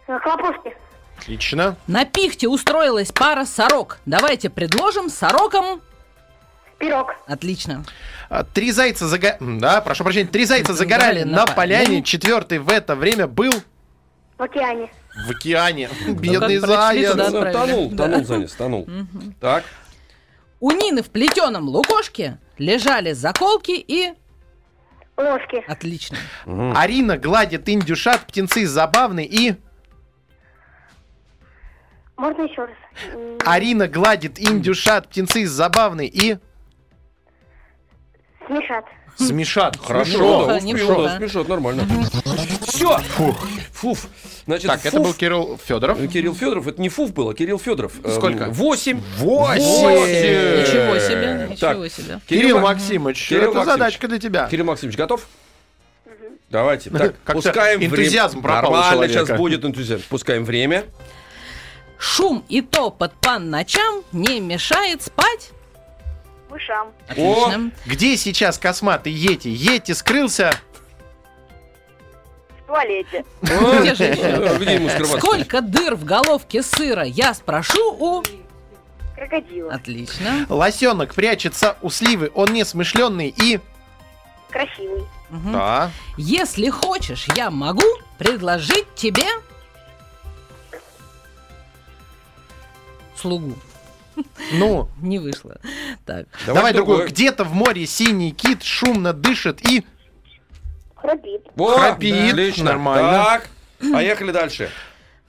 [0.07, 0.75] Э, хлопушки.
[1.17, 1.75] Отлично.
[1.87, 3.99] На пихте устроилась пара сорок.
[4.05, 5.81] Давайте предложим сорокам.
[6.79, 7.13] Пирог.
[7.27, 7.85] Отлично.
[8.29, 9.37] А, Три зайца заго...
[9.39, 10.27] Да, прошу прощения.
[10.27, 12.01] Три зайца загорали на поляне.
[12.01, 13.53] Четвертый в это время был
[14.41, 14.89] В океане.
[15.27, 15.87] в океане.
[16.07, 17.13] Бедный заяц.
[17.15, 17.51] Ну.
[17.51, 18.87] Тонул, тонул, Занис, тонул.
[19.39, 19.63] Так.
[20.59, 24.13] У Нины в плетеном лукошке лежали заколки и...
[25.15, 25.63] Ложки.
[25.67, 26.17] Отлично.
[26.75, 29.57] Арина гладит индюшат, птенцы забавные и...
[32.17, 32.75] Можно еще раз?
[33.45, 36.39] Арина гладит индюшат, птенцы забавные и...
[38.47, 38.85] Смешат.
[39.17, 39.77] Смешат.
[39.77, 40.11] Хорошо.
[40.17, 41.03] Неплохо, да, успел, неплохо.
[41.03, 41.83] да, смешот, нормально.
[42.81, 43.35] Все.
[43.73, 44.07] Фуф.
[44.45, 45.03] Значит, Так, это фуф.
[45.07, 45.97] был Кирилл Федоров.
[46.11, 47.93] Кирилл Федоров, это не Фуф было, Кирилл Федоров.
[48.03, 48.45] Эм, Сколько?
[48.49, 49.01] Восемь.
[49.17, 49.61] Восемь.
[49.61, 51.77] Ничего себе, Так.
[51.77, 52.19] ничего себе.
[52.27, 53.79] Кирилл Мак- Максимович, Кирилл это Максимович.
[53.79, 54.47] задачка для тебя.
[54.47, 55.25] Кирилл Максимович, готов?
[56.49, 56.89] Давайте.
[56.89, 57.91] Так, пускаем время.
[57.95, 59.25] энтузиазм у Нормально, человека.
[59.25, 60.03] сейчас будет энтузиазм.
[60.09, 60.83] Пускаем время.
[61.97, 65.51] Шум и топот по ночам не мешает спать.
[66.49, 66.89] Мышам.
[67.07, 67.71] Отлично.
[67.85, 69.47] Где сейчас косматый Йети?
[69.47, 70.51] Йети скрылся.
[72.71, 73.25] Туалете.
[73.41, 74.57] Где же еще?
[74.57, 75.17] Где ему скрываться?
[75.17, 77.03] Сколько дыр в головке сыра?
[77.03, 78.23] Я спрошу у...
[79.13, 79.73] Крокодила.
[79.73, 80.45] Отлично.
[80.47, 83.59] Лосенок прячется у сливы, он несмышленный и...
[84.49, 85.03] Красивый.
[85.29, 85.91] Да.
[86.17, 87.83] Если хочешь, я могу
[88.17, 89.25] предложить тебе...
[93.17, 93.55] Слугу.
[94.53, 95.57] Ну, Не вышло.
[96.05, 96.27] Так.
[96.45, 97.07] давай, другой.
[97.09, 99.85] Где-то в море синий кит шумно дышит и...
[101.01, 101.41] Храпит.
[101.55, 102.31] Во, Храпит.
[102.31, 102.65] Отлично.
[102.65, 103.23] Нормально.
[103.25, 103.49] Так,
[103.91, 104.69] поехали дальше.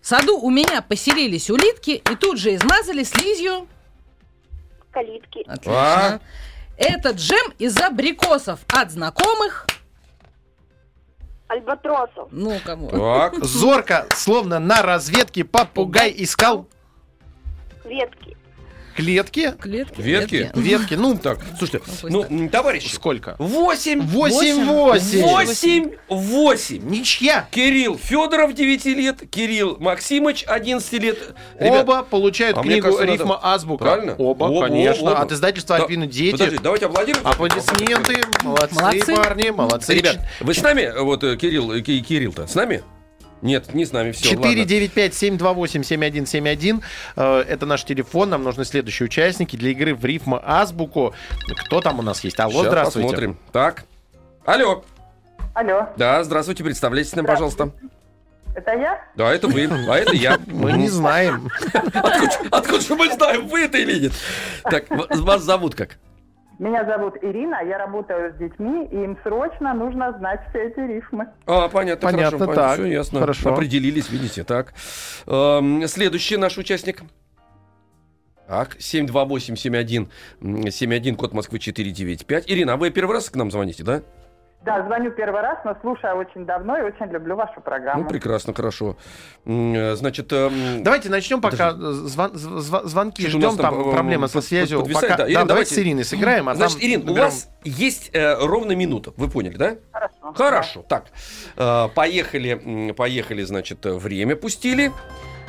[0.00, 3.66] В саду у меня поселились улитки и тут же измазали слизью.
[4.90, 5.44] Калитки.
[5.46, 6.20] Отлично.
[6.76, 9.66] Этот джем из абрикосов от знакомых.
[11.48, 12.28] Альбатросов.
[12.30, 12.88] Ну, кому?
[12.88, 13.44] Так.
[13.44, 16.66] Зорко, словно на разведке, попугай искал
[17.84, 18.36] Ветки.
[18.96, 19.52] Клетки.
[19.60, 20.00] Клетки.
[20.00, 20.50] Ветки?
[20.54, 23.36] Ветки, ну, Так, слушайте, Ну, м, товарищи, сколько?
[23.38, 24.64] восемь, Восемь, Восемь.
[24.64, 25.22] восемь.
[25.22, 26.88] восемь, восемь.
[26.88, 27.48] Ничья.
[27.50, 31.18] Кирилл Федоров 9 лет, Кирилл Максимыч 11 лет.
[31.58, 33.84] Ребят, Оба получают а мне книгу кажется, надо- «Рифма Азбука».
[33.84, 34.14] Правильно?
[34.16, 35.10] Оба, Оба, конечно.
[35.12, 35.20] оба.
[35.20, 36.32] От издательства Да, «Альпина Дети».
[36.32, 37.26] Подождите, давайте аплодируем.
[37.26, 38.16] Аплодисменты.
[38.42, 39.14] Молодцы, Молодцы.
[39.14, 39.94] парни, молодцы.
[39.94, 40.92] Ребят, вы с нами?
[41.00, 42.82] Вот э, Кирилл, э, Ки- Кирилл-то с нами?
[43.42, 46.82] Нет, не с нами, все, 495-728-7171.
[47.16, 48.30] Э, Это наш телефон.
[48.30, 51.14] Нам нужны следующие участники для игры в рифма Азбуку.
[51.66, 52.38] Кто там у нас есть?
[52.40, 53.08] Алло, Сейчас здравствуйте.
[53.08, 53.38] посмотрим.
[53.52, 53.84] Так.
[54.44, 54.84] Алло.
[55.54, 57.70] Алло, Да, здравствуйте, представляйтесь нам, пожалуйста.
[58.54, 58.98] это я?
[59.16, 60.38] Да, это вы, а это я.
[60.46, 61.50] Мы не знаем.
[61.74, 64.12] Откуда, откуда же мы знаем, вы это или нет?
[64.62, 65.98] Так, вас зовут как?
[66.62, 71.26] Меня зовут Ирина, я работаю с детьми, и им срочно нужно знать все эти рифмы.
[71.44, 73.18] А, понятно, Понятно, хорошо, так, все ясно.
[73.18, 73.52] хорошо.
[73.52, 74.72] Определились, видите, так.
[75.26, 77.02] Эм, следующий наш участник.
[78.46, 80.08] Так, 728-71,
[80.40, 82.44] м, 71, код Москвы 495.
[82.48, 84.02] Ирина, а вы первый раз к нам звоните, да?
[84.64, 88.04] Да, звоню первый раз, но слушаю очень давно и очень люблю вашу программу.
[88.04, 88.96] Ну, прекрасно, хорошо.
[89.44, 94.40] Значит, э, м, Давайте начнем пока звон- зв- звонки ждем, там, там э, проблема со
[94.40, 94.78] связью.
[94.80, 95.24] подвисает, Пока- да.
[95.24, 98.34] да, Ирина, давайте давайте- с Ириной сыграем, а значит, там Ирин, у вас есть э,
[98.38, 99.76] ровно минута, вы поняли, да?
[99.92, 100.32] Хорошо.
[100.34, 101.06] Хорошо, так,
[101.56, 104.92] э, поехали, поехали, значит, время пустили.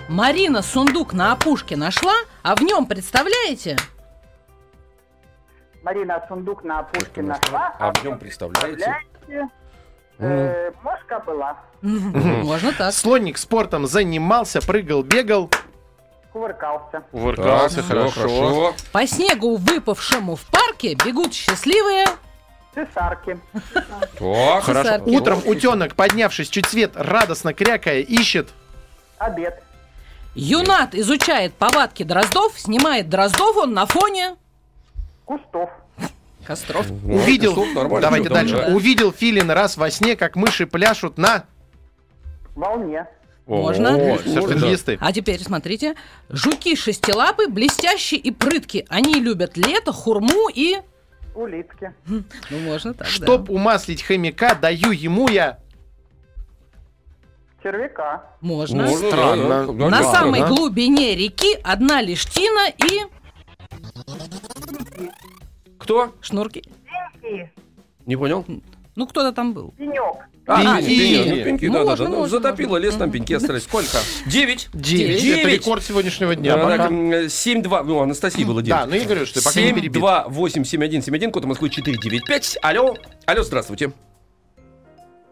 [0.10, 3.78] Марина сундук на опушке нашла, а в нем, представляете?
[5.84, 7.74] Марина сундук на опушке Нашла.
[7.78, 8.96] А в нем, представляете?
[10.20, 12.94] э, мошка была, Можно так.
[12.94, 15.50] Слонник спортом занимался, прыгал, бегал.
[16.32, 17.02] кувыркался.
[17.12, 18.74] Кувыркался, Так, всё, хорошо.
[18.94, 22.06] По снегу, выпавшему в парке, бегут счастливые.
[22.74, 23.40] Цесарки.
[24.18, 25.04] Так, Хорошо.
[25.06, 28.50] Утром утенок, поднявшись чуть свет, радостно крякая, ищет.
[29.20, 29.62] Обед.
[30.34, 34.36] Юнат изучает повадки дроздов, снимает дроздов он на фоне
[35.26, 35.70] Кустов.
[36.46, 36.86] костров.
[36.90, 37.56] Ну, Увидел.
[37.74, 38.56] нормально, Давайте там, дальше.
[38.56, 38.76] да.
[38.76, 41.46] Увидел филин раз во сне, как мыши пляшут на.
[42.56, 43.08] Волне.
[43.46, 43.96] Можно?
[43.96, 44.98] О, серфингисты.
[45.02, 45.96] А теперь смотрите.
[46.30, 48.86] Жуки шестилапы, блестящие и прытки.
[48.90, 50.78] Они любят лето, хурму и...
[51.36, 51.94] Улитки.
[52.06, 52.24] Ну,
[52.60, 53.12] можно так, да.
[53.12, 55.60] Чтоб умаслить хомяка, даю ему я.
[57.64, 58.24] Червяка.
[58.42, 58.84] Можно.
[58.84, 59.48] Можно, Странно.
[59.50, 60.12] да, да, да, На да.
[60.12, 60.48] самой да.
[60.48, 63.02] глубине реки одна лишь тина и
[65.80, 66.14] Кто?
[66.22, 66.64] шнурки.
[67.24, 67.46] И
[68.06, 68.46] Не понял?
[68.96, 69.74] Ну, кто-то там был.
[69.78, 70.28] пенек.
[70.46, 70.88] А, Пеньки.
[70.90, 72.12] пеньки, ну, пеньки, да, да, Можно, да.
[72.12, 72.84] Ну, можно, затопило можно.
[72.84, 73.64] лес, там пеньки остались.
[73.64, 73.98] Сколько?
[74.28, 74.68] Девять.
[74.74, 75.22] Девять.
[75.22, 75.40] Девять.
[75.40, 76.58] Это рекорд сегодняшнего дня.
[76.58, 76.78] Да, пока.
[76.78, 77.84] так, м, 7-2.
[77.84, 78.78] Ну, Анастасии было 9.
[78.78, 79.96] Да, ну я говорю, что пока перебит.
[79.96, 82.58] 7-2, 8, 7, 1, 7, 1, код Москвы 4, 9, 5.
[82.62, 82.96] Алло.
[83.26, 83.94] Алло, здравствуйте.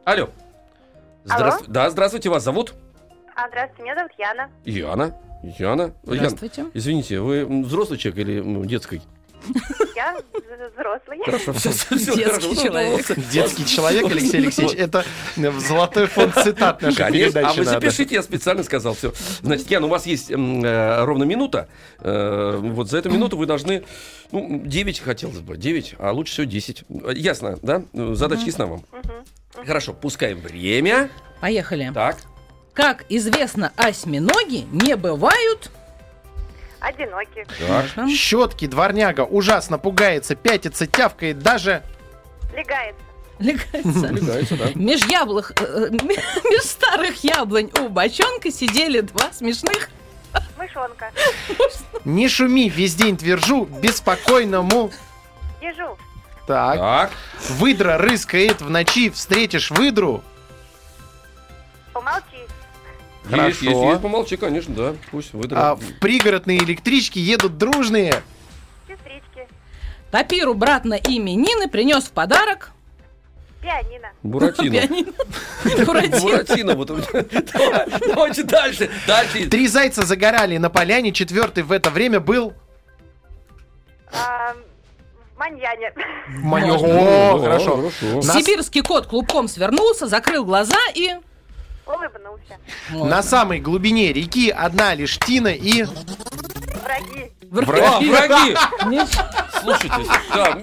[0.06, 0.30] Алло.
[1.26, 1.72] Здравствуйте.
[1.72, 2.74] Да, здравствуйте, вас зовут?
[3.36, 4.50] А, здравствуйте, меня зовут Яна.
[4.66, 5.16] Яна.
[5.60, 5.82] Яна.
[5.84, 6.66] Ян, Здравствуйте.
[6.74, 9.02] извините, вы взрослый человек или м, детский?
[9.96, 10.18] Я
[10.70, 11.20] взрослый.
[11.24, 13.06] Хорошо, все, все, Детский человек.
[13.32, 18.24] Детский человек, Алексей Алексеевич, это в золотой фонд цитат нашей Конечно, а вы запишите, я
[18.24, 19.14] специально сказал все.
[19.42, 21.68] Значит, Ян, у вас есть э, ровно минута.
[22.00, 23.84] Э, вот за эту минуту вы должны,
[24.32, 26.84] ну, 9 хотелось бы, 9, а лучше всего 10.
[26.90, 27.84] Э, Ясно, да?
[27.94, 28.84] Ну, Задача ясна вам.
[29.54, 31.10] Хорошо, пускаем время.
[31.40, 31.92] Поехали.
[31.94, 32.18] Так.
[32.74, 35.72] Как известно, осьминоги не бывают...
[36.82, 37.46] Одинокий.
[37.46, 38.10] Так.
[38.10, 41.84] Щетки, дворняга ужасно пугается, пятится, тявкает, даже...
[42.56, 43.02] Легается.
[43.38, 44.08] Легается.
[44.14, 44.66] Легается, да.
[44.74, 49.90] Меж яблок, э, меж старых яблонь у бочонка сидели два смешных.
[50.58, 51.12] Мышонка.
[52.04, 54.92] Не шуми, весь день твержу, беспокойному...
[55.62, 55.98] Ежу.
[56.48, 56.80] Так.
[56.80, 57.12] Так.
[57.60, 60.24] Выдра рыскает в ночи, встретишь выдру.
[61.94, 62.31] Помолчи.
[63.32, 63.66] Есть, Хорошо.
[63.66, 64.96] есть, есть, помолчи, конечно, да.
[65.12, 65.72] Пусть выдра.
[65.72, 68.22] А в пригородные электрички едут дружные.
[68.88, 69.48] Сестрички.
[70.12, 72.72] Тапиру брат на именины принес в подарок.
[73.62, 74.10] Пианино.
[74.24, 74.72] Буратино.
[74.72, 75.14] Пианино.
[75.86, 76.76] Буратино.
[76.76, 76.76] Буратино.
[76.76, 76.92] вот
[78.08, 78.90] Давайте дальше.
[79.08, 79.48] Дальше.
[79.48, 82.54] Три зайца загорали на поляне, четвертый в это время был...
[84.14, 84.54] А,
[85.36, 85.94] в Маньяне.
[85.96, 87.92] Да, хорошо.
[88.22, 91.16] Сибирский кот клубком свернулся, закрыл глаза и...
[91.94, 92.58] Улыбнулся.
[93.10, 95.84] На самой глубине реки одна лишь тина и...
[96.84, 97.32] Враги.
[97.54, 98.56] А, враги.
[99.62, 99.94] Слушайте,
[100.34, 100.58] да,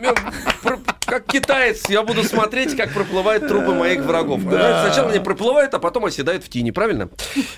[1.00, 4.40] как китаец, я буду смотреть, как проплывают трупы моих врагов.
[4.40, 7.08] Знаете, Сначала они проплывают, а потом оседают в тени, правильно?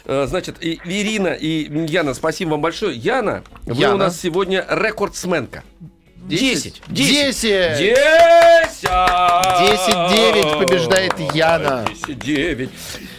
[0.05, 2.97] Э, Значит, и- Ирина и Яна, спасибо вам большое.
[2.97, 3.95] Яна, вы Яна.
[3.95, 5.63] у нас сегодня рекордсменка.
[6.17, 6.83] Десять.
[6.89, 7.79] Десять.
[7.79, 8.85] Десять.
[8.85, 11.85] 10-9 побеждает Яна.
[12.07, 12.69] 10-9.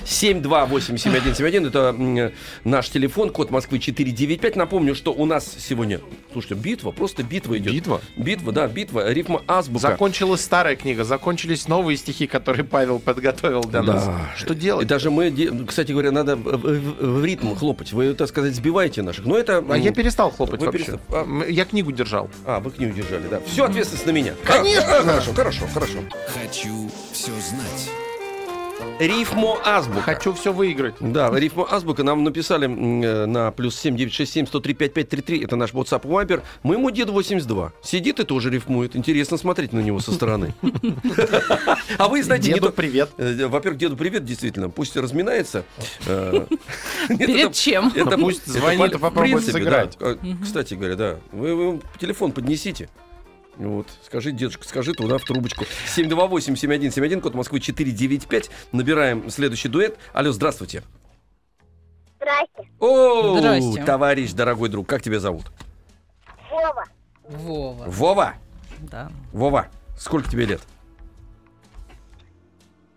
[0.05, 2.31] 728-7171, это
[2.63, 4.55] наш телефон, код Москвы 495.
[4.55, 5.99] Напомню, что у нас сегодня,
[6.31, 7.73] слушайте, битва, просто битва идет.
[7.73, 8.01] Битва?
[8.17, 9.79] Битва, да, битва, рифма азбука.
[9.89, 13.93] Закончилась старая книга, закончились новые стихи, которые Павел подготовил для Да.
[13.93, 14.09] нас.
[14.37, 14.87] Что И делать?
[14.87, 15.31] даже мы,
[15.67, 17.93] кстати говоря, надо в, ритм хлопать.
[17.93, 19.25] Вы, так сказать, сбиваете наших.
[19.25, 19.63] Но это...
[19.69, 20.83] А я перестал хлопать Вы вообще.
[20.85, 21.45] перестал- а.
[21.47, 22.29] Я книгу держал.
[22.45, 23.41] А, вы книгу держали, да.
[23.45, 24.33] Все ответственность на меня.
[24.43, 24.97] Конечно.
[24.97, 25.99] А, Хорошо, хорошо, хорошо.
[26.33, 27.89] Хочу все знать.
[29.01, 30.01] Рифмо азбука.
[30.01, 30.93] Хочу все выиграть.
[30.99, 35.43] Да, рифма азбука нам написали э, на плюс 7967 103 5533.
[35.43, 36.43] Это наш WhatsApp Viber.
[36.61, 37.73] Моему деду 82.
[37.81, 38.95] Сидит и тоже рифмует.
[38.95, 40.53] Интересно смотреть на него со стороны.
[41.97, 43.09] А вы знаете, Деду привет.
[43.17, 44.69] Э, Во-первых, деду привет, действительно.
[44.69, 45.65] Пусть разминается.
[46.05, 46.45] Э,
[47.07, 47.91] Перед чем?
[47.95, 49.97] это пусть звонит попробует сыграть.
[50.43, 51.17] Кстати говоря, да.
[51.31, 52.87] Вы телефон поднесите.
[53.57, 55.65] Вот, скажи, дедушка, скажи туда в трубочку.
[55.95, 58.49] 728-7171, код Москвы 495.
[58.71, 59.97] Набираем следующий дуэт.
[60.13, 60.83] Алло, здравствуйте.
[62.15, 62.71] Здрасте.
[62.79, 63.83] О, Здрасте.
[63.83, 65.51] товарищ, дорогой друг, как тебя зовут?
[66.49, 66.83] Вова.
[67.27, 67.83] Вова.
[67.87, 68.33] Вова.
[68.79, 69.11] Да.
[69.31, 70.61] Вова, сколько тебе лет?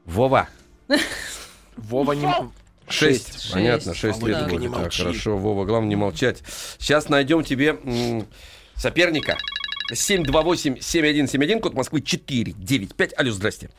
[0.04, 0.48] Вова.
[1.76, 2.28] Вова не...
[2.88, 3.32] Шесть.
[3.40, 3.52] Шесть.
[3.52, 4.60] Понятно, шесть лет Володька, будет.
[4.60, 5.02] не Так, молчи.
[5.02, 6.42] хорошо, Вова, главное не молчать.
[6.78, 8.26] Сейчас найдем тебе м,
[8.76, 9.36] соперника.
[9.92, 13.14] 728-7171, код Москвы 495.
[13.18, 13.70] Алло, здрасте.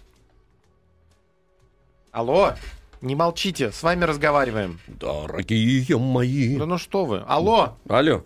[2.12, 2.54] Алло,
[3.02, 4.80] не молчите, с вами разговариваем.
[4.88, 6.58] Дорогие мои.
[6.58, 7.24] Да ну что вы?
[7.28, 8.24] Алло, Алло,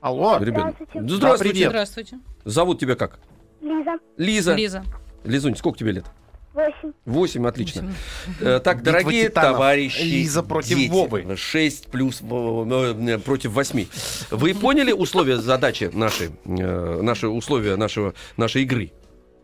[0.00, 0.38] алло.
[0.38, 0.74] ребят.
[0.76, 1.00] Здравствуйте.
[1.00, 1.52] Ну, Здравствуйте.
[1.54, 1.68] привет.
[1.70, 2.18] Здравствуйте.
[2.44, 3.18] Зовут тебя как?
[3.60, 3.98] Лиза.
[4.16, 4.54] Лиза.
[4.54, 4.84] Лиза.
[5.24, 6.04] Лизунь, сколько тебе лет?
[6.56, 6.92] Восемь.
[7.04, 7.92] Восемь, отлично.
[8.40, 9.52] Э, Так, Битва дорогие титанов.
[9.52, 10.00] товарищи.
[10.00, 10.90] Лиза против дети.
[10.90, 11.36] Вовы.
[11.36, 12.24] Шесть плюс э,
[13.08, 13.88] э, против восьми.
[14.30, 18.92] Вы поняли условия задачи нашей, наши условия нашего, нашей игры?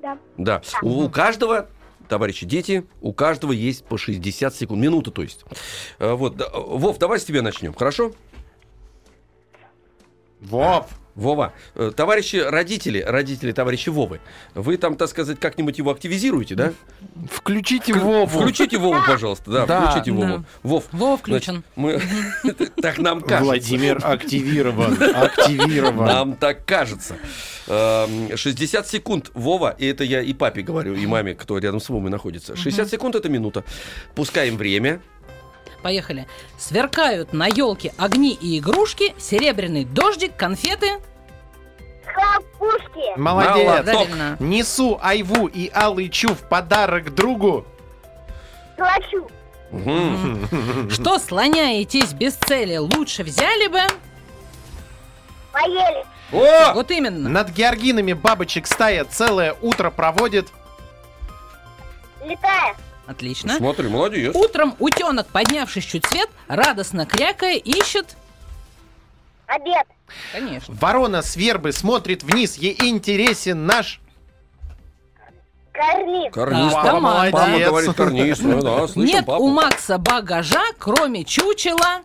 [0.01, 0.19] Да.
[0.39, 0.63] Да.
[0.81, 1.69] У, у каждого,
[2.09, 4.81] товарищи дети, у каждого есть по 60 секунд.
[4.81, 5.45] Минута, то есть.
[5.99, 6.41] Вот.
[6.55, 8.13] Вов, давай с тебя начнем, хорошо?
[10.43, 14.21] Вов, Вова, э, товарищи родители, родители товарища Вовы,
[14.55, 16.73] вы там, так сказать, как-нибудь его активизируете, да?
[17.31, 18.27] включите Вову.
[18.27, 19.91] Включите Вову, пожалуйста, да, Да.
[19.91, 20.39] включите Вову.
[20.39, 20.45] Да.
[20.63, 21.63] Вов, Вова включен.
[21.63, 22.01] значит, мы...
[22.83, 23.45] Так нам кажется.
[23.45, 24.99] Владимир активирован.
[25.15, 26.07] Активирован.
[26.07, 27.17] Нам так кажется.
[27.69, 31.89] Эм, 60 секунд, Вова, и это я и папе говорю, и маме, кто рядом с
[31.91, 32.57] Вовой находится.
[32.57, 33.65] 60 секунд это минута.
[34.15, 35.01] Пускаем время.
[35.83, 36.27] Поехали.
[36.59, 41.01] Сверкают на елке огни и игрушки, серебряный дождик, конфеты.
[42.07, 43.19] Хлопушки.
[43.19, 43.85] Молодец.
[43.85, 44.37] Правильно.
[44.39, 47.67] Несу Айву и Алычу в подарок другу.
[48.77, 49.29] Плачу.
[50.91, 53.81] Что слоняетесь без цели, лучше взяли бы.
[55.53, 56.05] Поели.
[56.33, 56.75] О!
[56.75, 57.29] Вот именно.
[57.29, 60.49] Над георгинами бабочек стая целое утро проводит.
[62.25, 62.77] Летая.
[63.13, 63.57] Отлично.
[63.57, 64.35] Смотри, молодец.
[64.35, 68.17] Утром утенок, поднявшись чуть свет, радостно крякая, ищет.
[69.47, 69.87] Обед.
[70.33, 70.75] Конечно.
[70.81, 74.01] Ворона с вербы смотрит вниз, ей интересен наш...
[75.73, 76.33] Карлик.
[76.33, 76.73] Карниз.
[76.73, 77.33] Да, Папа, молодец.
[77.33, 78.39] папа говорит карниз.
[78.41, 79.43] Ну да, слышим Нет папу.
[79.43, 82.03] у Макса багажа, кроме чучела.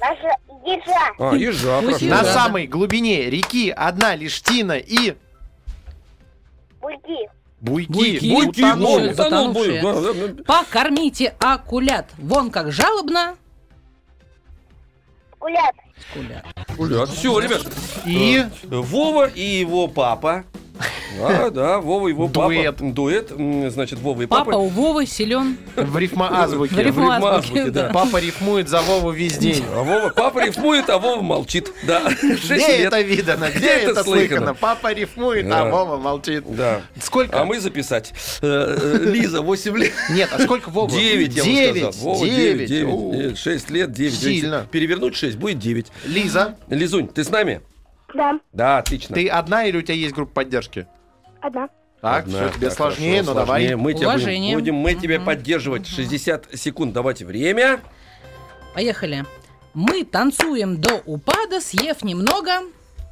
[0.00, 1.12] Наша ежа.
[1.18, 2.04] А, ежа, хорошо.
[2.06, 5.14] На самой глубине реки одна лишь тина и...
[6.80, 7.28] Бульки.
[7.64, 7.90] Буйки.
[7.92, 8.30] Буйки.
[8.30, 8.98] Буйки, Утонул.
[9.00, 9.80] ну, утонул Затонувшие.
[9.82, 10.42] будет, да, да, да.
[10.44, 12.10] Покормите акулят.
[12.18, 13.36] Вон как жалобно.
[15.38, 15.74] Скулят.
[16.74, 17.08] Скулят.
[17.08, 17.62] Все, ребят.
[18.04, 18.44] И...
[18.64, 20.44] Э, Вова и его папа.
[21.18, 22.76] Да, да, Вова и его Дуэт.
[22.78, 22.90] папа.
[22.92, 23.32] Дуэт.
[23.72, 24.44] Значит, Вова и папа.
[24.46, 25.56] Папа у Вовы силен.
[25.76, 26.74] В рифмоазбуке.
[26.74, 27.90] В рифмоазбуке, азбуке, да.
[27.92, 29.64] Папа рифмует за Вову весь день.
[29.72, 31.70] А Вова, папа рифмует, а Вова молчит.
[31.84, 32.86] Да, Где лет.
[32.92, 33.48] это видано?
[33.50, 34.26] Где, Где это слыхано?
[34.28, 34.54] слыхано?
[34.54, 35.62] Папа рифмует, Да.
[35.62, 36.44] а Вова молчит.
[36.48, 36.80] Да.
[37.00, 37.40] Сколько?
[37.40, 38.12] А мы записать.
[38.42, 39.92] Э, э, Лиза, 8 лет.
[40.10, 40.90] Нет, а сколько Вова?
[40.90, 41.84] 9, я Девять.
[41.84, 42.14] бы сказал.
[42.14, 42.68] Вова, Девять.
[42.68, 43.12] 9, У.
[43.14, 44.14] 9, 6 лет, 9.
[44.18, 44.66] Сильно.
[44.70, 45.86] Перевернуть 6, будет 9.
[46.06, 47.60] Лиза, Лизунь, ты с нами?
[48.14, 48.38] Да.
[48.52, 49.14] Да, отлично.
[49.14, 50.86] ты одна или у тебя есть группа поддержки?
[51.40, 51.68] Одна.
[52.00, 53.68] Так, Одна, все, тебе так, сложнее, хорошо, но сложнее.
[53.70, 53.76] давай.
[53.76, 54.56] Мы тебя будем, Уважение.
[54.56, 55.86] будем мы тебя поддерживать.
[55.86, 57.80] 60 секунд, давайте время.
[58.74, 59.24] Поехали.
[59.72, 62.50] Мы танцуем до упада, съев немного.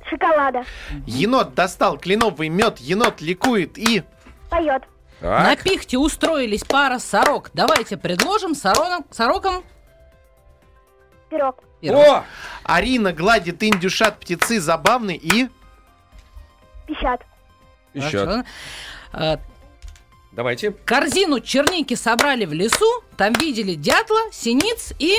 [0.08, 0.64] Шоколада.
[1.06, 4.02] Енот достал кленовый мед, енот ликует и...
[4.50, 4.82] Поет.
[5.22, 5.62] На Так.
[5.62, 7.50] пихте устроились пара сорок.
[7.54, 9.62] Давайте предложим сорокам, сорокам
[11.30, 11.62] Пирог.
[11.82, 12.06] Пирог.
[12.06, 12.24] О!
[12.64, 15.48] Арина гладит индюшат птицы забавный и...
[16.86, 17.20] Пищат.
[17.92, 18.18] Еще.
[18.24, 18.44] Хорошо.
[19.12, 19.38] А,
[20.32, 20.70] Давайте.
[20.70, 22.86] Корзину черники собрали в лесу.
[23.16, 25.14] Там видели дятла, синиц и...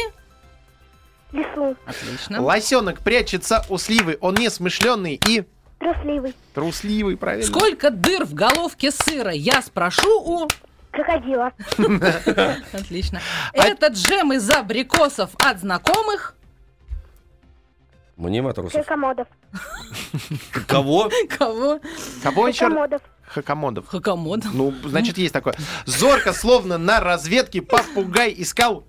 [1.31, 1.75] Лису.
[1.85, 2.41] Отлично.
[2.41, 5.43] Лосенок прячется у сливы, он не смышленый и...
[5.79, 6.33] Трусливый.
[6.53, 7.45] Трусливый, правильно?
[7.45, 9.31] Сколько дыр в головке сыра?
[9.31, 10.47] Я спрошу у...
[10.91, 11.51] Крокодила.
[12.71, 13.19] Отлично.
[13.53, 16.35] А- Этот джем из абрикосов от знакомых.
[18.15, 18.73] Мне матросов.
[18.73, 19.27] Крокомодов.
[20.67, 21.09] Кого?
[21.37, 21.79] Кого?
[22.21, 22.69] Кого еще?
[23.25, 23.87] Хакамодов.
[23.87, 24.47] Хакамода.
[24.53, 25.55] Ну, значит, есть такое.
[25.85, 28.83] Зорко, словно на разведке, попугай искал...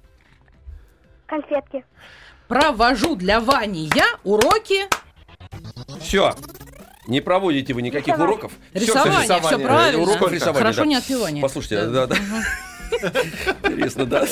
[1.27, 1.85] Конфетки.
[2.49, 4.87] Провожу для Вани я уроки
[6.01, 6.35] Все.
[7.07, 8.29] Не проводите вы никаких Рисовать.
[8.29, 8.53] уроков.
[8.75, 9.21] Всё, рисования.
[9.23, 9.67] Все рисование.
[9.67, 10.03] правильно.
[10.03, 10.87] Уроков рисования, Хорошо да.
[10.87, 11.43] не отпевание.
[11.43, 12.17] Послушайте, да, да.
[13.65, 14.27] Интересно, да.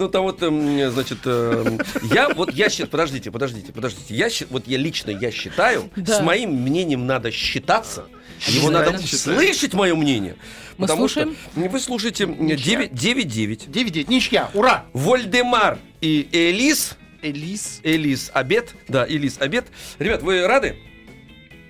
[0.00, 1.80] Ну, там вот, эм, значит, эм,
[2.12, 4.14] я вот, я считаю, подождите, подождите, подождите.
[4.14, 8.06] Я, вот я лично, я считаю, с моим мнением надо считаться.
[8.46, 10.36] Его надо слышать, мое мнение.
[10.76, 11.36] Мы потому слушаем.
[11.52, 13.68] что вы слушаете 9-9.
[13.68, 14.04] 9-9.
[14.08, 14.48] Ничья.
[14.54, 14.84] Ура!
[14.92, 16.96] Вольдемар и Элис.
[17.20, 17.80] Элис.
[17.82, 18.74] Элис Обед.
[18.86, 19.66] Да, Элис Обед.
[19.98, 20.76] Ребят, вы рады?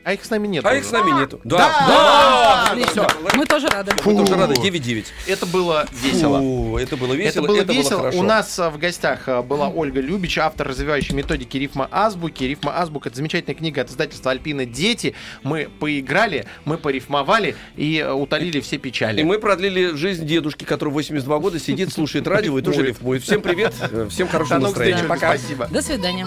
[0.04, 0.64] А их с нами нет.
[0.64, 1.40] А их с нами нету.
[1.44, 1.58] Да!
[1.58, 2.70] Да!
[2.70, 3.08] Отлично.
[3.34, 3.92] Мы тоже рады.
[4.04, 4.54] Мы тоже рады.
[4.54, 4.62] Фу.
[4.62, 5.06] 9-9.
[5.26, 6.38] Это было весело.
[6.38, 7.98] Фу, это было весело, это было весело.
[8.00, 8.18] хорошо.
[8.18, 12.44] У нас а, в гостях а, была Ольга Любич, автор развивающей методики рифма азбуки.
[12.44, 15.14] Рифма азбука это замечательная книга от издательства Альпина Дети.
[15.42, 19.20] Мы поиграли, мы порифмовали и а, утолили все печали.
[19.20, 22.96] И мы продлили жизнь дедушки, который 82 года сидит, слушает радио и тоже Рифмует.
[22.98, 23.22] рифмует.
[23.22, 25.08] Всем привет, э, всем До хорошего новых встреч, настроения.
[25.08, 25.36] Пока.
[25.36, 25.66] спасибо.
[25.68, 26.26] До свидания.